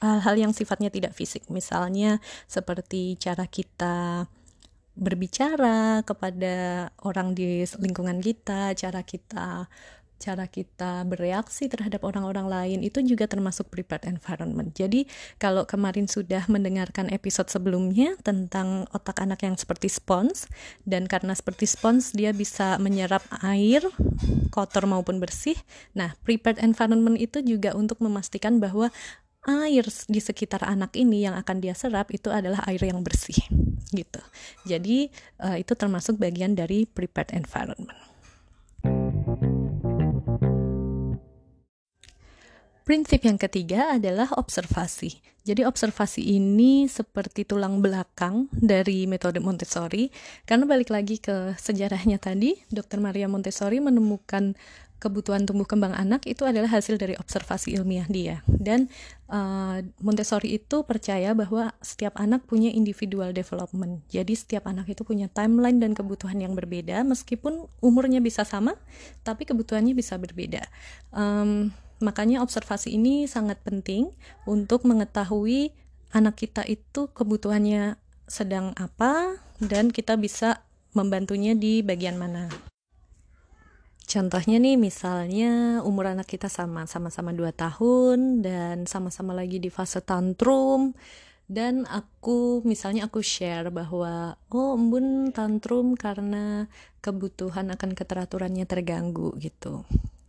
hal-hal 0.00 0.36
yang 0.36 0.52
sifatnya 0.52 0.92
tidak 0.92 1.16
fisik 1.16 1.48
misalnya 1.48 2.18
seperti 2.46 3.16
cara 3.16 3.48
kita 3.48 4.26
berbicara 4.96 6.00
kepada 6.08 6.88
orang 7.04 7.36
di 7.36 7.68
lingkungan 7.76 8.24
kita 8.24 8.72
cara 8.72 9.04
kita 9.04 9.68
cara 10.16 10.48
kita 10.48 11.04
bereaksi 11.04 11.68
terhadap 11.68 12.00
orang-orang 12.00 12.48
lain 12.48 12.80
itu 12.80 13.04
juga 13.04 13.28
termasuk 13.28 13.68
prepared 13.68 14.08
environment. 14.08 14.72
Jadi 14.72 15.04
kalau 15.36 15.68
kemarin 15.68 16.08
sudah 16.08 16.48
mendengarkan 16.48 17.12
episode 17.12 17.52
sebelumnya 17.52 18.16
tentang 18.24 18.88
otak 18.96 19.20
anak 19.20 19.44
yang 19.44 19.60
seperti 19.60 19.92
spons 19.92 20.48
dan 20.88 21.04
karena 21.04 21.36
seperti 21.36 21.68
spons 21.68 22.16
dia 22.16 22.32
bisa 22.32 22.80
menyerap 22.80 23.22
air 23.44 23.84
kotor 24.48 24.88
maupun 24.88 25.20
bersih. 25.20 25.56
Nah, 25.92 26.16
prepared 26.24 26.64
environment 26.64 27.20
itu 27.20 27.44
juga 27.44 27.76
untuk 27.76 28.00
memastikan 28.00 28.56
bahwa 28.56 28.88
air 29.46 29.86
di 30.10 30.20
sekitar 30.20 30.66
anak 30.66 30.98
ini 30.98 31.22
yang 31.24 31.38
akan 31.38 31.62
dia 31.62 31.72
serap 31.72 32.10
itu 32.10 32.28
adalah 32.34 32.66
air 32.66 32.82
yang 32.82 33.00
bersih 33.00 33.38
gitu. 33.94 34.20
Jadi 34.66 35.08
uh, 35.40 35.56
itu 35.56 35.72
termasuk 35.78 36.18
bagian 36.18 36.58
dari 36.58 36.84
prepared 36.84 37.30
environment. 37.32 37.94
Prinsip 42.86 43.26
yang 43.26 43.34
ketiga 43.34 43.98
adalah 43.98 44.30
observasi. 44.38 45.18
Jadi 45.46 45.62
observasi 45.62 46.22
ini 46.38 46.90
seperti 46.90 47.46
tulang 47.46 47.78
belakang 47.78 48.50
dari 48.50 49.06
metode 49.10 49.38
Montessori 49.38 50.10
karena 50.42 50.66
balik 50.70 50.90
lagi 50.90 51.22
ke 51.22 51.54
sejarahnya 51.58 52.18
tadi, 52.18 52.54
Dr. 52.70 52.98
Maria 52.98 53.30
Montessori 53.30 53.78
menemukan 53.78 54.58
kebutuhan 54.96 55.44
tumbuh 55.44 55.68
kembang 55.68 55.92
anak 55.92 56.24
itu 56.24 56.48
adalah 56.48 56.72
hasil 56.72 56.96
dari 56.96 57.14
observasi 57.20 57.76
ilmiah 57.76 58.08
dia. 58.08 58.36
Dan 58.48 58.88
uh, 59.28 59.84
Montessori 60.00 60.56
itu 60.56 60.82
percaya 60.88 61.36
bahwa 61.36 61.76
setiap 61.84 62.16
anak 62.16 62.48
punya 62.48 62.72
individual 62.72 63.36
development. 63.36 64.04
Jadi 64.08 64.32
setiap 64.32 64.64
anak 64.68 64.88
itu 64.88 65.04
punya 65.04 65.28
timeline 65.28 65.78
dan 65.78 65.92
kebutuhan 65.92 66.40
yang 66.40 66.56
berbeda. 66.56 67.04
Meskipun 67.04 67.68
umurnya 67.84 68.24
bisa 68.24 68.42
sama 68.48 68.74
tapi 69.20 69.44
kebutuhannya 69.44 69.92
bisa 69.92 70.16
berbeda. 70.16 70.64
Um, 71.12 71.72
makanya 72.00 72.44
observasi 72.44 72.96
ini 72.96 73.24
sangat 73.28 73.60
penting 73.64 74.12
untuk 74.44 74.84
mengetahui 74.84 75.72
anak 76.12 76.40
kita 76.40 76.64
itu 76.64 77.08
kebutuhannya 77.12 78.00
sedang 78.26 78.74
apa 78.76 79.38
dan 79.62 79.92
kita 79.92 80.18
bisa 80.18 80.64
membantunya 80.96 81.52
di 81.52 81.84
bagian 81.84 82.16
mana. 82.16 82.75
Contohnya 84.06 84.62
nih 84.62 84.78
misalnya 84.78 85.82
umur 85.82 86.14
anak 86.14 86.30
kita 86.30 86.46
sama, 86.46 86.86
sama-sama 86.86 87.34
2 87.34 87.50
tahun 87.50 88.40
dan 88.46 88.86
sama-sama 88.86 89.34
lagi 89.34 89.58
di 89.58 89.66
fase 89.66 89.98
tantrum. 89.98 90.94
Dan 91.46 91.86
aku 91.86 92.62
misalnya 92.66 93.06
aku 93.06 93.22
share 93.22 93.70
bahwa 93.70 94.34
oh 94.50 94.74
embun 94.78 95.30
tantrum 95.30 95.94
karena 95.94 96.66
kebutuhan 97.02 97.70
akan 97.70 97.94
keteraturannya 97.94 98.66
terganggu 98.66 99.30
gitu 99.38 99.86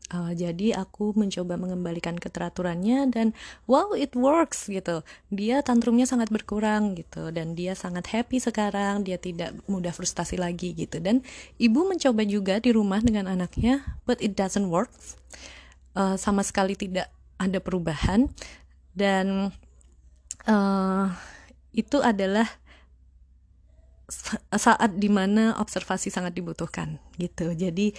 Uh, 0.08 0.32
jadi 0.32 0.80
aku 0.80 1.12
mencoba 1.20 1.60
mengembalikan 1.60 2.16
keteraturannya 2.16 3.12
dan 3.12 3.36
wow 3.68 3.92
it 3.92 4.16
works 4.16 4.72
gitu. 4.72 5.04
Dia 5.28 5.60
tantrumnya 5.60 6.08
sangat 6.08 6.32
berkurang 6.32 6.96
gitu 6.96 7.28
dan 7.36 7.60
dia 7.60 7.76
sangat 7.76 8.08
happy 8.08 8.40
sekarang. 8.40 9.04
Dia 9.04 9.20
tidak 9.20 9.52
mudah 9.68 9.92
frustasi 9.92 10.40
lagi 10.40 10.72
gitu. 10.72 11.04
Dan 11.04 11.28
ibu 11.60 11.84
mencoba 11.84 12.24
juga 12.24 12.64
di 12.64 12.72
rumah 12.72 13.04
dengan 13.04 13.28
anaknya, 13.28 13.84
but 14.08 14.20
it 14.24 14.36
doesn't 14.40 14.72
work. 14.72 14.92
Uh, 15.98 16.16
sama 16.16 16.46
sekali 16.46 16.78
tidak 16.78 17.12
ada 17.36 17.60
perubahan 17.60 18.30
dan 18.98 19.52
uh, 20.48 21.08
itu 21.76 22.02
adalah 22.02 22.50
saat 24.56 24.96
di 24.96 25.12
mana 25.12 25.60
observasi 25.60 26.08
sangat 26.08 26.32
dibutuhkan 26.32 26.96
gitu. 27.20 27.52
Jadi 27.52 27.92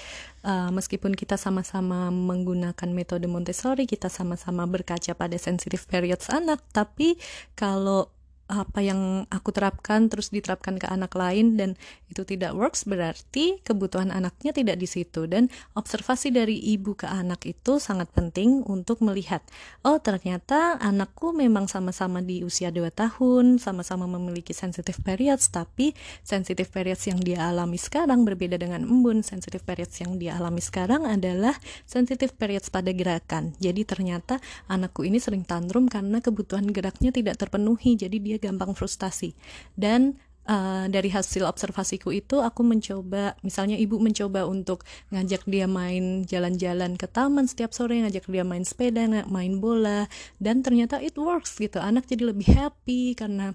uh, 0.48 0.72
meskipun 0.72 1.12
kita 1.12 1.36
sama-sama 1.36 2.08
menggunakan 2.08 2.88
metode 2.88 3.28
Montessori 3.28 3.84
kita 3.84 4.08
sama-sama 4.08 4.64
berkaca 4.64 5.12
pada 5.12 5.36
sensitive 5.36 5.84
periods 5.84 6.32
anak 6.32 6.64
tapi 6.72 7.20
kalau 7.52 8.08
apa 8.48 8.80
yang 8.80 9.28
aku 9.28 9.52
terapkan 9.52 10.08
terus 10.08 10.32
diterapkan 10.32 10.80
ke 10.80 10.88
anak 10.88 11.12
lain 11.12 11.60
dan 11.60 11.76
itu 12.08 12.24
tidak 12.24 12.56
works 12.56 12.88
berarti 12.88 13.60
kebutuhan 13.60 14.08
anaknya 14.08 14.56
tidak 14.56 14.80
di 14.80 14.88
situ. 14.88 15.28
Dan 15.28 15.52
observasi 15.76 16.32
dari 16.32 16.56
ibu 16.72 16.96
ke 16.96 17.04
anak 17.04 17.44
itu 17.44 17.76
sangat 17.76 18.08
penting 18.16 18.64
untuk 18.64 19.04
melihat 19.04 19.44
oh 19.84 20.00
ternyata 20.00 20.80
anakku 20.80 21.36
memang 21.36 21.68
sama-sama 21.68 22.24
di 22.24 22.40
usia 22.40 22.72
2 22.72 22.88
tahun 22.88 23.60
sama-sama 23.60 24.08
memiliki 24.08 24.56
sensitive 24.56 24.98
periods 25.04 25.52
tapi 25.52 25.92
sensitive 26.24 26.72
periods 26.72 27.04
yang 27.04 27.20
dia 27.20 27.52
alami 27.52 27.76
sekarang 27.76 28.24
berbeda 28.24 28.56
dengan 28.56 28.88
embun. 28.88 29.20
Sensitive 29.20 29.60
periods 29.60 30.00
yang 30.00 30.16
dia 30.16 30.40
alami 30.40 30.64
sekarang 30.64 31.04
adalah 31.04 31.52
sensitive 31.84 32.32
periods 32.32 32.72
pada 32.72 32.88
gerakan. 32.96 33.52
Jadi 33.60 33.84
ternyata 33.84 34.40
anakku 34.72 35.04
ini 35.04 35.20
sering 35.20 35.44
tantrum 35.44 35.86
karena 35.92 36.24
kebutuhan 36.24 36.64
geraknya 36.72 37.12
tidak 37.12 37.36
terpenuhi. 37.36 37.98
Jadi 37.98 38.16
dia 38.22 38.37
gampang 38.38 38.72
frustasi. 38.72 39.34
Dan 39.74 40.16
Uh, 40.48 40.88
dari 40.88 41.12
hasil 41.12 41.44
observasiku 41.44 42.08
itu 42.08 42.40
aku 42.40 42.64
mencoba 42.64 43.36
misalnya 43.44 43.76
ibu 43.76 44.00
mencoba 44.00 44.48
untuk 44.48 44.80
ngajak 45.12 45.44
dia 45.44 45.68
main 45.68 46.24
jalan-jalan 46.24 46.96
ke 46.96 47.04
taman 47.04 47.44
setiap 47.44 47.76
sore 47.76 48.00
ngajak 48.00 48.24
dia 48.32 48.48
main 48.48 48.64
sepeda 48.64 49.04
main 49.28 49.60
bola 49.60 50.08
dan 50.40 50.64
ternyata 50.64 51.04
it 51.04 51.20
works 51.20 51.60
gitu. 51.60 51.76
Anak 51.84 52.08
jadi 52.08 52.32
lebih 52.32 52.48
happy 52.48 53.12
karena 53.12 53.52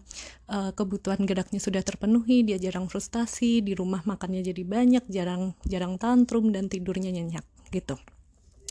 uh, 0.53 0.69
kebutuhan 0.77 1.25
geraknya 1.25 1.57
sudah 1.57 1.81
terpenuhi 1.81 2.45
dia 2.45 2.61
jarang 2.61 2.85
frustasi 2.85 3.65
di 3.65 3.73
rumah 3.73 4.05
makannya 4.05 4.45
jadi 4.53 4.61
banyak 4.61 5.09
jarang 5.09 5.57
jarang 5.65 5.97
tantrum 5.97 6.53
dan 6.53 6.69
tidurnya 6.69 7.09
nyenyak 7.09 7.41
gitu 7.73 7.97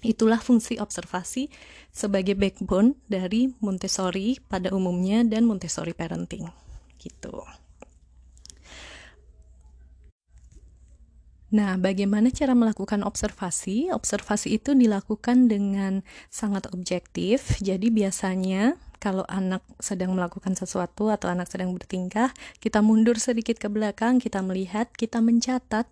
Itulah 0.02 0.42
fungsi 0.42 0.82
observasi 0.82 1.46
sebagai 1.94 2.34
backbone 2.34 2.98
dari 3.06 3.54
Montessori 3.62 4.42
pada 4.42 4.74
umumnya 4.74 5.22
dan 5.22 5.46
Montessori 5.46 5.94
parenting. 5.94 6.50
Gitu. 6.98 7.34
Nah, 11.52 11.76
bagaimana 11.76 12.32
cara 12.32 12.56
melakukan 12.56 13.04
observasi? 13.04 13.92
Observasi 13.92 14.56
itu 14.56 14.72
dilakukan 14.72 15.52
dengan 15.52 16.00
sangat 16.32 16.66
objektif. 16.72 17.60
Jadi 17.60 17.92
biasanya 17.92 18.80
kalau 18.96 19.28
anak 19.28 19.60
sedang 19.76 20.16
melakukan 20.16 20.56
sesuatu 20.56 21.12
atau 21.12 21.28
anak 21.28 21.52
sedang 21.52 21.76
bertingkah, 21.76 22.32
kita 22.56 22.80
mundur 22.80 23.20
sedikit 23.20 23.60
ke 23.60 23.68
belakang, 23.68 24.16
kita 24.16 24.40
melihat, 24.40 24.88
kita 24.96 25.20
mencatat 25.20 25.84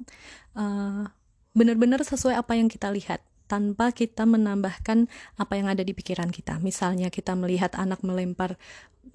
uh, 0.57 1.05
benar-benar 1.53 2.09
sesuai 2.09 2.41
apa 2.41 2.57
yang 2.57 2.73
kita 2.73 2.89
lihat 2.89 3.21
tanpa 3.51 3.91
kita 3.91 4.23
menambahkan 4.23 5.11
apa 5.35 5.53
yang 5.59 5.67
ada 5.67 5.83
di 5.83 5.91
pikiran 5.91 6.31
kita. 6.31 6.63
Misalnya 6.63 7.11
kita 7.11 7.35
melihat 7.35 7.75
anak 7.75 8.07
melempar 8.07 8.55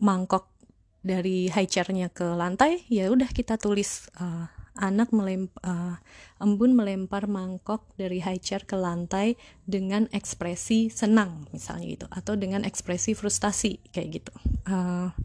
mangkok 0.03 0.51
dari 0.99 1.47
high 1.47 1.69
chairnya 1.69 2.11
ke 2.11 2.35
lantai, 2.35 2.83
ya 2.91 3.07
udah 3.07 3.31
kita 3.31 3.55
tulis 3.55 4.11
uh, 4.19 4.51
anak 4.75 5.15
melempar 5.15 5.63
uh, 5.63 5.95
embun 6.43 6.75
melempar 6.75 7.31
mangkok 7.31 7.87
dari 7.95 8.19
high 8.19 8.41
chair 8.43 8.67
ke 8.67 8.75
lantai 8.75 9.39
dengan 9.63 10.11
ekspresi 10.11 10.91
senang 10.91 11.47
misalnya 11.55 11.87
gitu 11.87 12.07
atau 12.11 12.35
dengan 12.35 12.67
ekspresi 12.67 13.15
frustasi 13.15 13.79
kayak 13.95 14.19
gitu. 14.19 14.33
Uh, 14.67 15.15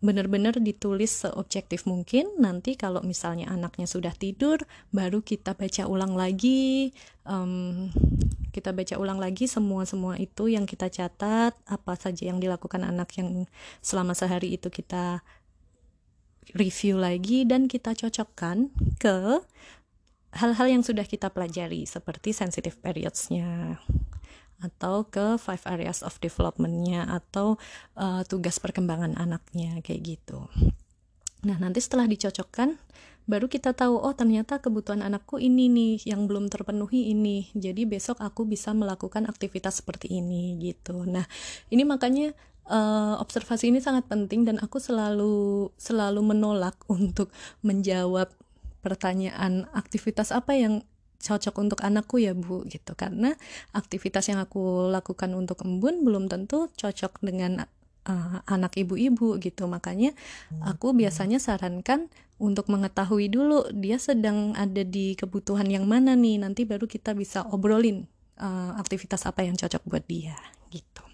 benar-benar 0.00 0.56
ditulis 0.56 1.12
seobjektif 1.12 1.84
mungkin 1.84 2.24
nanti 2.40 2.72
kalau 2.72 3.04
misalnya 3.04 3.52
anaknya 3.52 3.84
sudah 3.84 4.16
tidur 4.16 4.64
baru 4.96 5.20
kita 5.20 5.52
baca 5.52 5.84
ulang 5.84 6.16
lagi 6.16 6.96
um, 7.28 7.92
kita 8.50 8.72
baca 8.72 8.96
ulang 8.96 9.20
lagi 9.20 9.44
semua 9.44 9.84
semua 9.84 10.16
itu 10.16 10.48
yang 10.48 10.64
kita 10.64 10.88
catat 10.88 11.52
apa 11.68 11.92
saja 12.00 12.32
yang 12.32 12.40
dilakukan 12.40 12.80
anak 12.80 13.12
yang 13.20 13.44
selama 13.84 14.16
sehari 14.16 14.56
itu 14.56 14.72
kita 14.72 15.20
review 16.56 16.96
lagi 16.96 17.44
dan 17.44 17.68
kita 17.68 17.92
cocokkan 17.92 18.72
ke 18.98 19.44
hal-hal 20.34 20.66
yang 20.66 20.82
sudah 20.82 21.04
kita 21.04 21.28
pelajari 21.28 21.84
seperti 21.84 22.32
sensitive 22.32 22.80
periods-nya 22.80 23.78
atau 24.60 25.08
ke 25.08 25.40
five 25.40 25.64
areas 25.66 26.04
of 26.04 26.16
development-nya 26.20 27.08
atau 27.08 27.56
uh, 27.96 28.22
tugas 28.28 28.60
perkembangan 28.60 29.16
anaknya 29.16 29.80
kayak 29.80 30.16
gitu. 30.16 30.46
Nah, 31.44 31.56
nanti 31.56 31.80
setelah 31.80 32.04
dicocokkan 32.04 32.76
baru 33.28 33.46
kita 33.46 33.76
tahu 33.76 33.94
oh 33.94 34.10
ternyata 34.10 34.58
kebutuhan 34.58 35.06
anakku 35.06 35.38
ini 35.38 35.70
nih 35.70 35.94
yang 36.04 36.28
belum 36.28 36.52
terpenuhi 36.52 37.14
ini. 37.14 37.48
Jadi 37.56 37.88
besok 37.88 38.20
aku 38.20 38.44
bisa 38.44 38.76
melakukan 38.76 39.24
aktivitas 39.24 39.80
seperti 39.80 40.10
ini 40.20 40.58
gitu. 40.60 41.08
Nah, 41.08 41.24
ini 41.72 41.86
makanya 41.86 42.36
uh, 42.68 43.16
observasi 43.22 43.72
ini 43.72 43.80
sangat 43.80 44.04
penting 44.10 44.44
dan 44.44 44.56
aku 44.60 44.82
selalu 44.82 45.68
selalu 45.80 46.20
menolak 46.20 46.76
untuk 46.92 47.32
menjawab 47.64 48.28
pertanyaan 48.80 49.68
aktivitas 49.76 50.32
apa 50.32 50.56
yang 50.56 50.80
cocok 51.20 51.54
untuk 51.60 51.80
anakku 51.84 52.16
ya 52.18 52.32
bu 52.32 52.64
gitu. 52.66 52.96
Karena 52.96 53.36
aktivitas 53.76 54.26
yang 54.32 54.40
aku 54.40 54.88
lakukan 54.88 55.30
untuk 55.36 55.62
embun 55.62 56.02
belum 56.02 56.26
tentu 56.32 56.72
cocok 56.74 57.20
dengan 57.20 57.68
uh, 58.08 58.40
anak 58.48 58.80
ibu-ibu 58.80 59.36
gitu. 59.38 59.68
Makanya 59.68 60.16
aku 60.64 60.96
biasanya 60.96 61.36
sarankan 61.38 62.08
untuk 62.40 62.72
mengetahui 62.72 63.28
dulu 63.28 63.68
dia 63.76 64.00
sedang 64.00 64.56
ada 64.56 64.80
di 64.80 65.12
kebutuhan 65.14 65.68
yang 65.68 65.84
mana 65.84 66.16
nih. 66.16 66.40
Nanti 66.40 66.64
baru 66.64 66.88
kita 66.88 67.12
bisa 67.12 67.44
obrolin 67.52 68.08
uh, 68.40 68.74
aktivitas 68.80 69.28
apa 69.28 69.44
yang 69.44 69.54
cocok 69.54 69.84
buat 69.84 70.04
dia 70.08 70.34
gitu. 70.72 71.04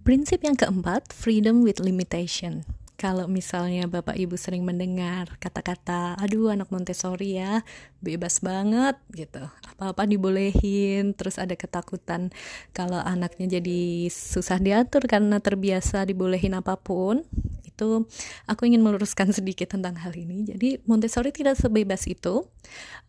Prinsip 0.00 0.42
yang 0.42 0.58
keempat, 0.58 1.12
freedom 1.12 1.62
with 1.62 1.78
limitation 1.78 2.66
kalau 3.00 3.24
misalnya 3.24 3.88
Bapak 3.88 4.12
Ibu 4.12 4.36
sering 4.36 4.60
mendengar 4.60 5.40
kata-kata, 5.40 6.20
aduh 6.20 6.52
anak 6.52 6.68
Montessori 6.68 7.40
ya, 7.40 7.64
bebas 8.04 8.44
banget 8.44 9.00
gitu. 9.16 9.40
Apa-apa 9.72 10.04
dibolehin, 10.04 11.16
terus 11.16 11.40
ada 11.40 11.56
ketakutan 11.56 12.28
kalau 12.76 13.00
anaknya 13.00 13.56
jadi 13.56 14.12
susah 14.12 14.60
diatur 14.60 15.08
karena 15.08 15.40
terbiasa 15.40 16.04
dibolehin 16.04 16.52
apa 16.52 16.76
pun. 16.76 17.24
Itu 17.64 18.04
aku 18.44 18.68
ingin 18.68 18.84
meluruskan 18.84 19.32
sedikit 19.32 19.72
tentang 19.72 19.96
hal 19.96 20.12
ini. 20.12 20.44
Jadi 20.44 20.84
Montessori 20.84 21.32
tidak 21.32 21.56
sebebas 21.56 22.04
itu. 22.04 22.44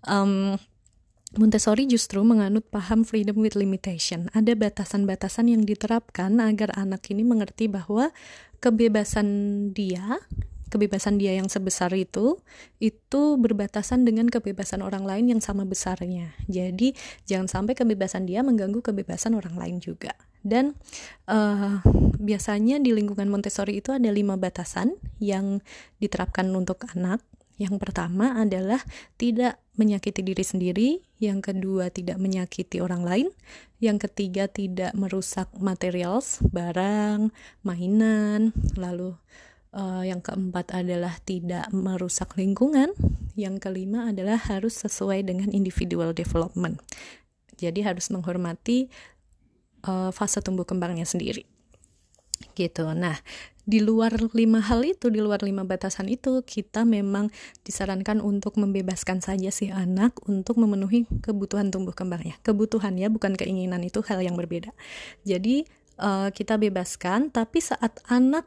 Um, 0.07 0.55
Montessori 1.31 1.87
justru 1.87 2.19
menganut 2.27 2.67
paham 2.67 3.07
freedom 3.07 3.39
with 3.39 3.55
limitation. 3.55 4.27
Ada 4.35 4.51
batasan-batasan 4.51 5.47
yang 5.47 5.63
diterapkan 5.63 6.39
agar 6.43 6.75
anak 6.75 7.07
ini 7.07 7.23
mengerti 7.23 7.71
bahwa 7.71 8.11
kebebasan 8.61 9.27
dia, 9.73 10.21
kebebasan 10.71 11.19
dia 11.19 11.35
yang 11.35 11.51
sebesar 11.51 11.91
itu, 11.97 12.39
itu 12.79 13.35
berbatasan 13.35 14.07
dengan 14.07 14.31
kebebasan 14.31 14.85
orang 14.85 15.03
lain 15.03 15.35
yang 15.35 15.41
sama 15.43 15.67
besarnya. 15.67 16.31
Jadi 16.47 16.95
jangan 17.27 17.51
sampai 17.51 17.75
kebebasan 17.75 18.29
dia 18.29 18.45
mengganggu 18.45 18.79
kebebasan 18.79 19.35
orang 19.35 19.59
lain 19.59 19.77
juga. 19.83 20.15
Dan 20.41 20.73
uh, 21.29 21.81
biasanya 22.17 22.81
di 22.81 22.93
lingkungan 22.93 23.29
Montessori 23.29 23.81
itu 23.81 23.93
ada 23.93 24.09
lima 24.09 24.37
batasan 24.37 24.97
yang 25.21 25.61
diterapkan 26.01 26.49
untuk 26.53 26.85
anak 26.93 27.21
yang 27.61 27.77
pertama 27.77 28.41
adalah 28.41 28.81
tidak 29.21 29.61
menyakiti 29.77 30.25
diri 30.25 30.41
sendiri, 30.41 30.89
yang 31.21 31.45
kedua 31.45 31.93
tidak 31.93 32.17
menyakiti 32.17 32.81
orang 32.81 33.05
lain, 33.05 33.27
yang 33.77 34.01
ketiga 34.01 34.49
tidak 34.49 34.97
merusak 34.97 35.45
materials, 35.61 36.41
barang, 36.49 37.29
mainan, 37.61 38.49
lalu 38.73 39.13
uh, 39.77 40.01
yang 40.01 40.25
keempat 40.25 40.73
adalah 40.73 41.13
tidak 41.21 41.69
merusak 41.69 42.33
lingkungan, 42.33 42.97
yang 43.37 43.61
kelima 43.61 44.09
adalah 44.09 44.41
harus 44.41 44.81
sesuai 44.81 45.21
dengan 45.21 45.53
individual 45.53 46.17
development. 46.17 46.81
Jadi 47.61 47.85
harus 47.85 48.09
menghormati 48.09 48.89
uh, 49.85 50.09
fase 50.09 50.41
tumbuh 50.41 50.65
kembangnya 50.65 51.05
sendiri 51.05 51.45
gitu. 52.57 52.89
Nah, 52.97 53.15
di 53.71 53.79
luar 53.79 54.11
lima 54.35 54.59
hal 54.59 54.83
itu, 54.83 55.07
di 55.07 55.23
luar 55.23 55.39
lima 55.47 55.63
batasan 55.63 56.11
itu, 56.11 56.43
kita 56.43 56.83
memang 56.83 57.31
disarankan 57.63 58.19
untuk 58.19 58.59
membebaskan 58.59 59.23
saja 59.23 59.47
si 59.47 59.71
anak 59.71 60.19
untuk 60.27 60.59
memenuhi 60.59 61.07
kebutuhan 61.23 61.71
tumbuh 61.71 61.95
kembangnya. 61.95 62.35
Kebutuhan 62.43 62.99
ya, 62.99 63.07
bukan 63.07 63.39
keinginan 63.39 63.79
itu 63.87 64.03
hal 64.03 64.19
yang 64.19 64.35
berbeda. 64.35 64.75
Jadi 65.23 65.63
uh, 66.03 66.27
kita 66.35 66.59
bebaskan, 66.59 67.31
tapi 67.31 67.63
saat 67.63 68.03
anak 68.11 68.43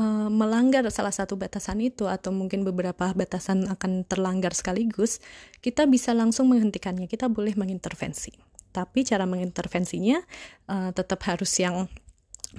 uh, 0.00 0.32
melanggar 0.32 0.88
salah 0.88 1.12
satu 1.12 1.36
batasan 1.36 1.84
itu 1.84 2.08
atau 2.08 2.32
mungkin 2.32 2.64
beberapa 2.64 3.12
batasan 3.12 3.68
akan 3.68 4.08
terlanggar 4.08 4.56
sekaligus, 4.56 5.20
kita 5.60 5.84
bisa 5.84 6.16
langsung 6.16 6.48
menghentikannya. 6.48 7.04
Kita 7.04 7.28
boleh 7.28 7.52
mengintervensi. 7.52 8.32
tapi 8.74 9.06
cara 9.06 9.22
mengintervensinya 9.22 10.18
uh, 10.66 10.90
tetap 10.90 11.22
harus 11.30 11.54
yang 11.62 11.86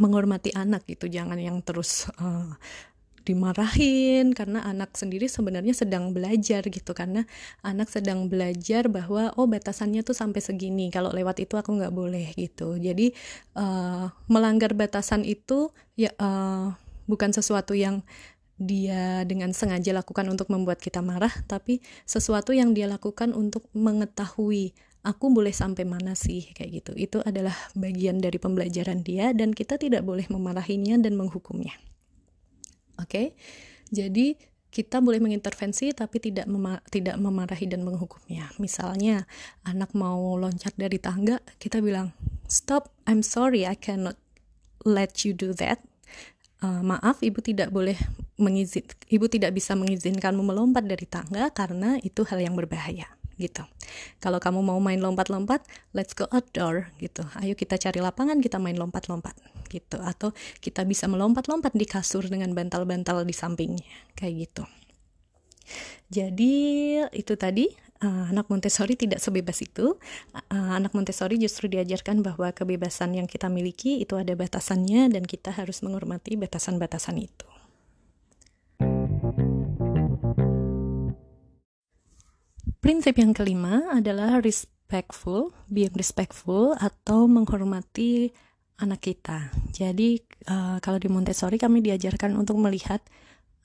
menghormati 0.01 0.51
anak 0.55 0.87
gitu 0.87 1.07
jangan 1.07 1.39
yang 1.39 1.59
terus 1.63 2.09
uh, 2.19 2.55
dimarahin 3.25 4.37
karena 4.37 4.61
anak 4.61 4.93
sendiri 4.93 5.25
sebenarnya 5.25 5.73
sedang 5.73 6.13
belajar 6.13 6.61
gitu 6.69 6.93
karena 6.93 7.25
anak 7.65 7.89
sedang 7.89 8.29
belajar 8.29 8.85
bahwa 8.85 9.33
oh 9.35 9.49
batasannya 9.49 10.05
tuh 10.05 10.13
sampai 10.13 10.45
segini 10.45 10.93
kalau 10.93 11.09
lewat 11.09 11.41
itu 11.41 11.57
aku 11.57 11.73
nggak 11.73 11.91
boleh 11.91 12.37
gitu. 12.37 12.77
Jadi 12.77 13.11
uh, 13.57 14.13
melanggar 14.29 14.77
batasan 14.77 15.25
itu 15.25 15.73
ya 15.97 16.13
uh, 16.21 16.77
bukan 17.09 17.33
sesuatu 17.33 17.73
yang 17.73 18.05
dia 18.55 19.27
dengan 19.27 19.51
sengaja 19.51 19.91
lakukan 19.91 20.31
untuk 20.31 20.47
membuat 20.47 20.79
kita 20.79 21.03
marah 21.03 21.33
tapi 21.43 21.83
sesuatu 22.07 22.55
yang 22.55 22.71
dia 22.71 22.87
lakukan 22.87 23.35
untuk 23.35 23.67
mengetahui 23.75 24.71
aku 25.05 25.29
boleh 25.29 25.53
sampai 25.53 25.85
mana 25.85 26.17
sih 26.17 26.49
kayak 26.57 26.81
gitu 26.81 26.91
itu 26.97 27.17
adalah 27.21 27.53
bagian 27.77 28.17
dari 28.17 28.41
pembelajaran 28.41 29.05
dia 29.05 29.31
dan 29.37 29.53
kita 29.53 29.77
tidak 29.77 30.01
boleh 30.01 30.25
memarahinya 30.27 30.97
dan 30.97 31.13
menghukumnya 31.13 31.77
Oke. 32.99 33.09
Okay? 33.11 33.27
Jadi 33.91 34.35
kita 34.71 34.99
boleh 34.99 35.23
mengintervensi 35.23 35.95
tapi 35.95 36.19
tidak 36.19 36.51
mema 36.51 36.83
tidak 36.91 37.15
memarahi 37.15 37.67
dan 37.67 37.87
menghukumnya. 37.87 38.51
Misalnya 38.59 39.23
anak 39.63 39.95
mau 39.95 40.35
loncat 40.35 40.75
dari 40.75 40.99
tangga, 40.99 41.39
kita 41.59 41.79
bilang, 41.79 42.11
"Stop, 42.47 42.91
I'm 43.07 43.23
sorry, 43.23 43.63
I 43.63 43.79
cannot 43.79 44.19
let 44.83 45.23
you 45.23 45.31
do 45.31 45.55
that." 45.55 45.79
Uh, 46.59 46.83
maaf, 46.83 47.23
ibu 47.23 47.39
tidak 47.39 47.71
boleh 47.71 47.95
mengizin, 48.35 48.83
ibu 49.11 49.27
tidak 49.31 49.55
bisa 49.55 49.75
mengizinkanmu 49.75 50.43
melompat 50.43 50.87
dari 50.87 51.07
tangga 51.07 51.51
karena 51.51 51.99
itu 52.03 52.23
hal 52.27 52.43
yang 52.43 52.55
berbahaya 52.55 53.14
gitu. 53.35 53.63
Kalau 54.23 54.39
kamu 54.39 54.63
mau 54.63 54.79
main 54.79 54.99
lompat-lompat, 54.99 55.63
let's 55.91 56.15
go 56.15 56.27
outdoor 56.31 56.91
gitu. 56.99 57.23
Ayo 57.39 57.53
kita 57.55 57.75
cari 57.75 57.99
lapangan, 57.99 58.39
kita 58.39 58.57
main 58.57 58.79
lompat-lompat 58.79 59.35
gitu. 59.69 59.99
Atau 59.99 60.31
kita 60.63 60.87
bisa 60.87 61.05
melompat-lompat 61.11 61.75
di 61.75 61.85
kasur 61.87 62.25
dengan 62.27 62.51
bantal-bantal 62.55 63.27
di 63.27 63.35
sampingnya 63.35 63.85
kayak 64.15 64.49
gitu. 64.49 64.63
Jadi 66.13 66.53
itu 67.17 67.33
tadi 67.35 67.65
uh, 68.05 68.29
anak 68.29 68.47
Montessori 68.51 68.93
tidak 68.93 69.17
sebebas 69.17 69.59
itu. 69.65 69.97
Uh, 70.53 70.71
anak 70.77 70.93
Montessori 70.93 71.41
justru 71.41 71.65
diajarkan 71.65 72.21
bahwa 72.21 72.53
kebebasan 72.53 73.17
yang 73.17 73.27
kita 73.27 73.49
miliki 73.49 74.01
itu 74.03 74.13
ada 74.15 74.37
batasannya 74.37 75.09
dan 75.09 75.23
kita 75.25 75.49
harus 75.49 75.81
menghormati 75.81 76.37
batasan-batasan 76.37 77.17
itu. 77.17 77.54
Prinsip 82.85 83.17
yang 83.17 83.33
kelima 83.33 83.97
adalah 83.97 84.37
respectful, 84.45 85.49
being 85.65 85.89
respectful 85.97 86.77
atau 86.77 87.25
menghormati 87.25 88.29
anak 88.77 89.09
kita. 89.09 89.49
Jadi 89.73 90.21
uh, 90.45 90.77
kalau 90.85 91.01
di 91.01 91.09
Montessori 91.09 91.57
kami 91.57 91.81
diajarkan 91.81 92.37
untuk 92.37 92.61
melihat 92.61 93.01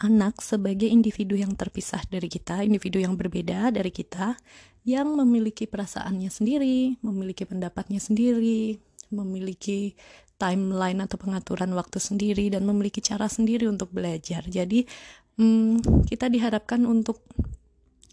anak 0.01 0.41
sebagai 0.41 0.89
individu 0.89 1.37
yang 1.37 1.53
terpisah 1.53 2.01
dari 2.09 2.33
kita, 2.33 2.65
individu 2.65 2.97
yang 2.97 3.13
berbeda 3.21 3.69
dari 3.69 3.93
kita, 3.93 4.41
yang 4.89 5.13
memiliki 5.13 5.69
perasaannya 5.69 6.33
sendiri, 6.33 6.97
memiliki 7.05 7.45
pendapatnya 7.45 8.01
sendiri, 8.01 8.81
memiliki 9.13 10.01
timeline 10.41 11.05
atau 11.05 11.21
pengaturan 11.21 11.69
waktu 11.77 12.01
sendiri 12.01 12.49
dan 12.49 12.65
memiliki 12.65 13.05
cara 13.05 13.29
sendiri 13.29 13.69
untuk 13.69 13.93
belajar. 13.93 14.49
Jadi 14.49 14.89
hmm, 15.37 16.09
kita 16.09 16.33
diharapkan 16.33 16.89
untuk 16.89 17.21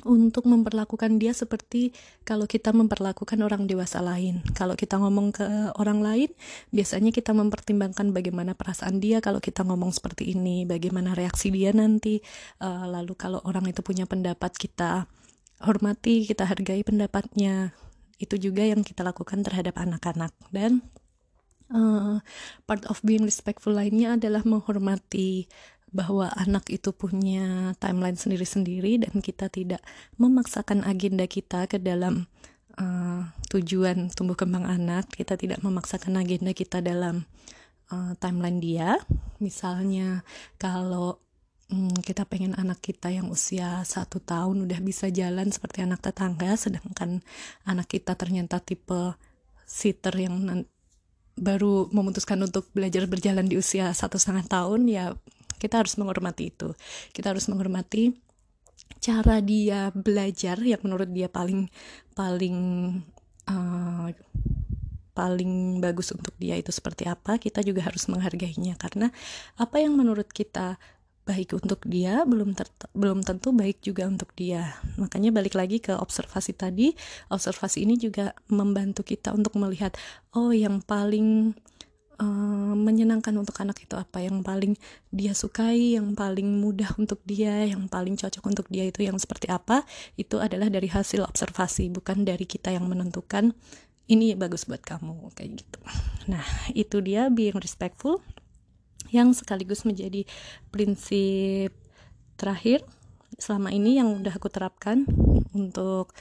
untuk 0.08 0.48
memperlakukan 0.48 1.20
dia 1.20 1.36
seperti 1.36 1.92
kalau 2.24 2.48
kita 2.48 2.72
memperlakukan 2.72 3.36
orang 3.44 3.68
dewasa 3.68 4.00
lain. 4.00 4.40
Kalau 4.56 4.80
kita 4.80 4.96
ngomong 4.96 5.36
ke 5.36 5.46
orang 5.76 6.00
lain, 6.00 6.32
biasanya 6.72 7.12
kita 7.12 7.36
mempertimbangkan 7.36 8.16
bagaimana 8.16 8.56
perasaan 8.56 9.04
dia 9.04 9.20
kalau 9.20 9.44
kita 9.44 9.68
ngomong 9.68 9.92
seperti 9.92 10.32
ini, 10.32 10.64
bagaimana 10.64 11.12
reaksi 11.12 11.52
dia 11.52 11.76
nanti. 11.76 12.24
Uh, 12.64 12.88
lalu 12.88 13.14
kalau 13.20 13.44
orang 13.44 13.68
itu 13.68 13.84
punya 13.84 14.08
pendapat 14.08 14.56
kita 14.56 15.12
hormati, 15.60 16.24
kita 16.24 16.48
hargai 16.48 16.88
pendapatnya. 16.88 17.76
Itu 18.18 18.40
juga 18.40 18.64
yang 18.64 18.82
kita 18.82 19.04
lakukan 19.04 19.44
terhadap 19.44 19.78
anak-anak 19.78 20.34
dan 20.50 20.82
uh, 21.72 22.24
part 22.66 22.84
of 22.88 23.00
being 23.04 23.24
respectful 23.24 23.76
lainnya 23.76 24.16
adalah 24.16 24.44
menghormati 24.44 25.48
bahwa 25.92 26.28
anak 26.36 26.68
itu 26.68 26.92
punya 26.92 27.72
timeline 27.80 28.20
sendiri-sendiri 28.20 29.08
dan 29.08 29.24
kita 29.24 29.48
tidak 29.48 29.80
memaksakan 30.20 30.84
agenda 30.84 31.24
kita 31.26 31.66
ke 31.66 31.80
dalam 31.80 32.28
uh, 32.76 33.24
tujuan 33.48 34.12
tumbuh 34.12 34.36
kembang 34.36 34.68
anak. 34.68 35.08
Kita 35.12 35.40
tidak 35.40 35.64
memaksakan 35.64 36.20
agenda 36.20 36.52
kita 36.52 36.84
dalam 36.84 37.24
uh, 37.92 38.14
timeline 38.20 38.60
dia. 38.60 39.00
Misalnya 39.40 40.28
kalau 40.60 41.24
um, 41.72 41.92
kita 42.04 42.28
pengen 42.28 42.56
anak 42.60 42.84
kita 42.84 43.12
yang 43.12 43.32
usia 43.32 43.84
satu 43.88 44.20
tahun 44.20 44.68
udah 44.68 44.80
bisa 44.84 45.08
jalan 45.08 45.52
seperti 45.52 45.84
anak 45.88 46.04
tetangga 46.04 46.56
sedangkan 46.60 47.24
anak 47.64 47.88
kita 47.88 48.16
ternyata 48.20 48.60
tipe 48.60 49.16
sitter 49.68 50.16
yang 50.16 50.64
baru 51.38 51.92
memutuskan 51.94 52.42
untuk 52.42 52.66
belajar 52.74 53.06
berjalan 53.06 53.46
di 53.46 53.60
usia 53.62 53.94
satu 53.94 54.18
setengah 54.18 54.48
tahun 54.50 54.90
ya 54.90 55.14
kita 55.58 55.82
harus 55.82 55.98
menghormati 55.98 56.54
itu. 56.54 56.74
Kita 57.14 57.34
harus 57.34 57.46
menghormati 57.50 58.14
cara 59.02 59.44
dia 59.44 59.90
belajar 59.92 60.58
yang 60.62 60.80
menurut 60.86 61.10
dia 61.12 61.28
paling 61.28 61.68
paling 62.14 62.58
uh, 63.50 64.08
paling 65.18 65.82
bagus 65.82 66.14
untuk 66.14 66.38
dia 66.38 66.54
itu 66.62 66.70
seperti 66.70 67.10
apa 67.10 67.42
kita 67.42 67.66
juga 67.66 67.86
harus 67.86 68.06
menghargainya. 68.06 68.78
Karena 68.78 69.10
apa 69.58 69.82
yang 69.82 69.98
menurut 69.98 70.30
kita 70.30 70.78
baik 71.28 71.60
untuk 71.60 71.84
dia 71.84 72.24
belum 72.24 72.56
belum 72.96 73.20
tentu 73.28 73.52
baik 73.52 73.84
juga 73.84 74.08
untuk 74.08 74.32
dia. 74.32 74.80
Makanya 74.96 75.36
balik 75.36 75.60
lagi 75.60 75.84
ke 75.84 75.92
observasi 75.92 76.56
tadi 76.56 76.96
observasi 77.28 77.84
ini 77.84 78.00
juga 78.00 78.32
membantu 78.48 79.04
kita 79.04 79.36
untuk 79.36 79.60
melihat 79.60 79.92
oh 80.32 80.56
yang 80.56 80.80
paling 80.80 81.52
uh, 82.22 82.74
menyenangkan 82.76 83.34
untuk 83.38 83.58
anak 83.62 83.82
itu 83.82 83.96
apa? 83.98 84.22
Yang 84.22 84.44
paling 84.46 84.74
dia 85.10 85.34
sukai, 85.34 85.98
yang 85.98 86.14
paling 86.14 86.46
mudah 86.62 86.94
untuk 86.98 87.22
dia, 87.26 87.66
yang 87.66 87.90
paling 87.90 88.18
cocok 88.18 88.44
untuk 88.46 88.68
dia 88.70 88.86
itu 88.86 89.06
yang 89.06 89.18
seperti 89.18 89.50
apa, 89.50 89.86
itu 90.20 90.38
adalah 90.38 90.70
dari 90.70 90.90
hasil 90.90 91.26
observasi, 91.26 91.90
bukan 91.90 92.26
dari 92.26 92.46
kita 92.46 92.74
yang 92.74 92.86
menentukan 92.86 93.54
ini 94.08 94.34
bagus 94.40 94.64
buat 94.64 94.80
kamu 94.80 95.36
kayak 95.36 95.64
gitu. 95.64 95.80
Nah, 96.32 96.44
itu 96.72 97.04
dia 97.04 97.28
being 97.28 97.60
respectful. 97.60 98.24
Yang 99.08 99.44
sekaligus 99.44 99.88
menjadi 99.88 100.28
prinsip 100.68 101.72
terakhir 102.36 102.84
selama 103.40 103.72
ini 103.72 104.00
yang 104.00 104.12
udah 104.20 104.36
aku 104.36 104.52
terapkan 104.52 105.08
untuk 105.56 106.12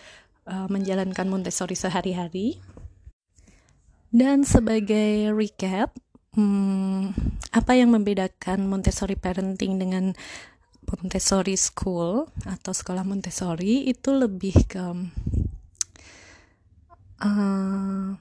uh, 0.46 0.68
menjalankan 0.70 1.26
Montessori 1.26 1.74
sehari-hari 1.74 2.62
dan 4.16 4.48
sebagai 4.48 5.28
recap, 5.36 5.92
hmm, 6.32 7.12
apa 7.52 7.72
yang 7.76 7.92
membedakan 7.92 8.64
Montessori 8.64 9.12
parenting 9.12 9.76
dengan 9.76 10.16
Montessori 10.88 11.52
school 11.60 12.24
atau 12.48 12.72
sekolah 12.72 13.04
Montessori 13.04 13.84
itu 13.84 14.16
lebih 14.16 14.56
ke 14.64 14.84
uh, 17.20 18.16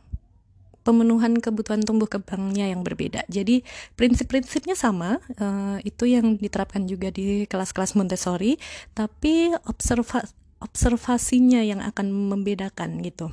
pemenuhan 0.83 1.39
kebutuhan 1.39 1.87
tumbuh 1.87 2.11
kembangnya 2.11 2.67
yang 2.67 2.83
berbeda. 2.83 3.23
Jadi 3.31 3.63
prinsip-prinsipnya 3.95 4.75
sama, 4.75 5.23
uh, 5.39 5.79
itu 5.87 6.11
yang 6.11 6.35
diterapkan 6.35 6.91
juga 6.91 7.07
di 7.07 7.47
kelas-kelas 7.47 7.95
Montessori, 7.95 8.59
tapi 8.91 9.55
observa 9.63 10.27
observasinya 10.59 11.63
yang 11.63 11.79
akan 11.79 12.11
membedakan 12.11 12.99
gitu 12.99 13.31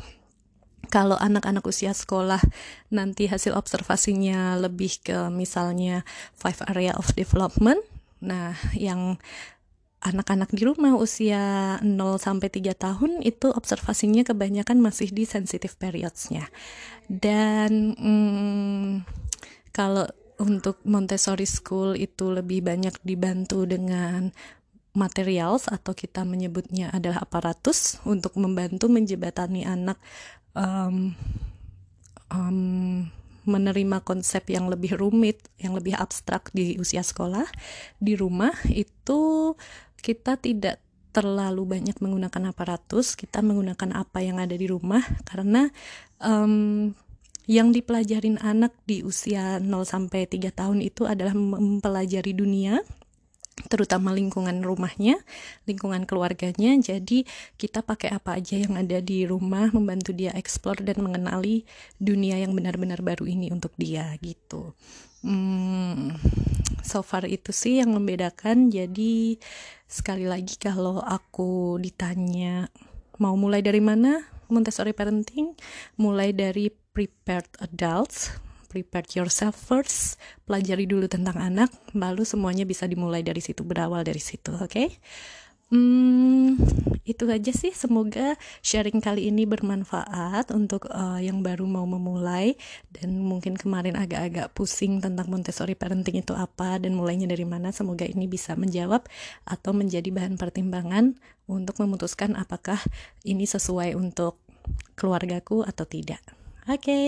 kalau 0.93 1.17
anak-anak 1.17 1.65
usia 1.65 1.97
sekolah 1.97 2.45
nanti 2.93 3.25
hasil 3.25 3.57
observasinya 3.57 4.61
lebih 4.61 5.01
ke 5.01 5.33
misalnya 5.33 6.05
five 6.37 6.61
area 6.69 6.93
of 6.93 7.09
development. 7.17 7.81
Nah 8.21 8.53
yang 8.77 9.17
anak-anak 10.05 10.53
di 10.53 10.69
rumah 10.69 10.93
usia 10.99 11.79
0 11.81 11.97
sampai 12.21 12.53
3 12.53 12.77
tahun 12.77 13.25
itu 13.25 13.49
observasinya 13.49 14.27
kebanyakan 14.27 14.85
masih 14.85 15.09
di 15.15 15.25
sensitive 15.25 15.79
periodsnya. 15.81 16.45
Dan 17.09 17.97
hmm, 17.97 19.09
kalau 19.73 20.05
untuk 20.43 20.83
Montessori 20.85 21.47
School 21.47 21.95
itu 21.97 22.35
lebih 22.35 22.67
banyak 22.67 22.99
dibantu 23.07 23.65
dengan 23.65 24.35
materials 24.93 25.73
atau 25.73 25.97
kita 25.97 26.27
menyebutnya 26.27 26.93
adalah 26.93 27.25
aparatus 27.25 27.97
untuk 28.05 28.37
membantu 28.37 28.93
menjebatani 28.93 29.65
anak 29.65 29.97
um, 30.57 31.17
um, 32.33 32.59
menerima 33.43 33.99
konsep 34.07 34.47
yang 34.51 34.71
lebih 34.71 34.95
rumit, 34.95 35.43
yang 35.59 35.75
lebih 35.75 35.99
abstrak 35.99 36.49
di 36.55 36.79
usia 36.79 37.03
sekolah, 37.03 37.47
di 37.99 38.15
rumah 38.15 38.55
itu 38.71 39.55
kita 39.99 40.39
tidak 40.39 40.79
terlalu 41.13 41.79
banyak 41.79 41.99
menggunakan 42.01 42.55
aparatus, 42.55 43.19
kita 43.19 43.45
menggunakan 43.45 43.93
apa 43.93 44.25
yang 44.25 44.41
ada 44.41 44.57
di 44.57 44.65
rumah 44.65 45.05
karena 45.29 45.69
um, 46.23 46.95
yang 47.51 47.75
dipelajarin 47.75 48.39
anak 48.41 48.73
di 48.87 49.03
usia 49.03 49.59
0 49.59 49.67
sampai 49.83 50.31
3 50.31 50.55
tahun 50.55 50.79
itu 50.81 51.05
adalah 51.05 51.35
mempelajari 51.35 52.33
dunia 52.33 52.81
terutama 53.69 54.13
lingkungan 54.17 54.65
rumahnya, 54.65 55.21
lingkungan 55.69 56.09
keluarganya. 56.09 56.73
Jadi 56.81 57.29
kita 57.61 57.85
pakai 57.85 58.17
apa 58.17 58.41
aja 58.41 58.57
yang 58.59 58.77
ada 58.81 58.99
di 58.99 59.29
rumah 59.29 59.69
membantu 59.71 60.17
dia 60.17 60.33
explore 60.35 60.81
dan 60.81 61.01
mengenali 61.05 61.69
dunia 62.01 62.41
yang 62.41 62.57
benar-benar 62.57 63.05
baru 63.05 63.29
ini 63.29 63.53
untuk 63.53 63.73
dia 63.77 64.13
gitu. 64.25 64.73
Hmm, 65.23 66.19
so 66.83 67.05
far 67.05 67.29
itu 67.29 67.55
sih 67.55 67.79
yang 67.79 67.95
membedakan. 67.95 68.73
Jadi 68.73 69.39
sekali 69.87 70.27
lagi 70.27 70.59
kalau 70.59 70.99
aku 70.99 71.79
ditanya 71.79 72.67
mau 73.21 73.37
mulai 73.39 73.63
dari 73.63 73.79
mana 73.79 74.25
Montessori 74.53 74.93
parenting, 74.93 75.57
mulai 75.97 76.37
dari 76.37 76.69
prepared 76.69 77.49
adults 77.65 78.37
prepare 78.73 79.05
yourself 79.13 79.53
first, 79.53 80.17
pelajari 80.49 80.89
dulu 80.89 81.05
tentang 81.05 81.37
anak, 81.37 81.69
lalu 81.93 82.25
semuanya 82.25 82.65
bisa 82.65 82.89
dimulai 82.89 83.21
dari 83.21 83.45
situ, 83.45 83.61
berawal 83.61 84.01
dari 84.01 84.25
situ, 84.25 84.57
oke? 84.57 84.73
Okay? 84.73 84.89
Hmm, 85.73 86.61
itu 87.09 87.25
aja 87.33 87.49
sih. 87.49 87.73
Semoga 87.73 88.37
sharing 88.61 89.01
kali 89.01 89.33
ini 89.33 89.49
bermanfaat 89.49 90.53
untuk 90.53 90.85
uh, 90.93 91.17
yang 91.17 91.41
baru 91.41 91.65
mau 91.65 91.89
memulai 91.89 92.61
dan 92.93 93.17
mungkin 93.25 93.57
kemarin 93.57 93.97
agak-agak 93.97 94.53
pusing 94.53 95.01
tentang 95.01 95.33
Montessori 95.33 95.73
parenting 95.73 96.21
itu 96.21 96.37
apa 96.37 96.77
dan 96.77 96.93
mulainya 96.93 97.25
dari 97.25 97.49
mana. 97.49 97.73
Semoga 97.73 98.05
ini 98.05 98.29
bisa 98.29 98.53
menjawab 98.53 99.09
atau 99.49 99.73
menjadi 99.73 100.13
bahan 100.13 100.37
pertimbangan 100.37 101.17
untuk 101.49 101.81
memutuskan 101.81 102.37
apakah 102.37 102.77
ini 103.25 103.49
sesuai 103.49 103.97
untuk 103.97 104.45
keluargaku 104.93 105.65
atau 105.65 105.89
tidak. 105.89 106.42
Oke, 106.71 106.79
okay. 106.79 107.07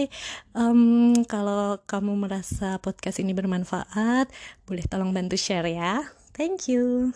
um, 0.59 1.15
kalau 1.31 1.79
kamu 1.87 2.27
merasa 2.27 2.75
podcast 2.83 3.23
ini 3.23 3.31
bermanfaat, 3.39 4.27
boleh 4.67 4.83
tolong 4.91 5.15
bantu 5.15 5.39
share 5.39 5.71
ya. 5.71 6.03
Thank 6.35 6.67
you. 6.67 7.15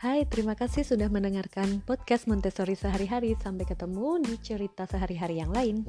Hai, 0.00 0.24
terima 0.32 0.56
kasih 0.56 0.88
sudah 0.88 1.12
mendengarkan 1.12 1.84
podcast 1.84 2.24
Montessori 2.24 2.72
sehari-hari. 2.72 3.36
Sampai 3.36 3.68
ketemu 3.68 4.16
di 4.24 4.40
cerita 4.40 4.88
sehari-hari 4.88 5.44
yang 5.44 5.52
lain. 5.52 5.84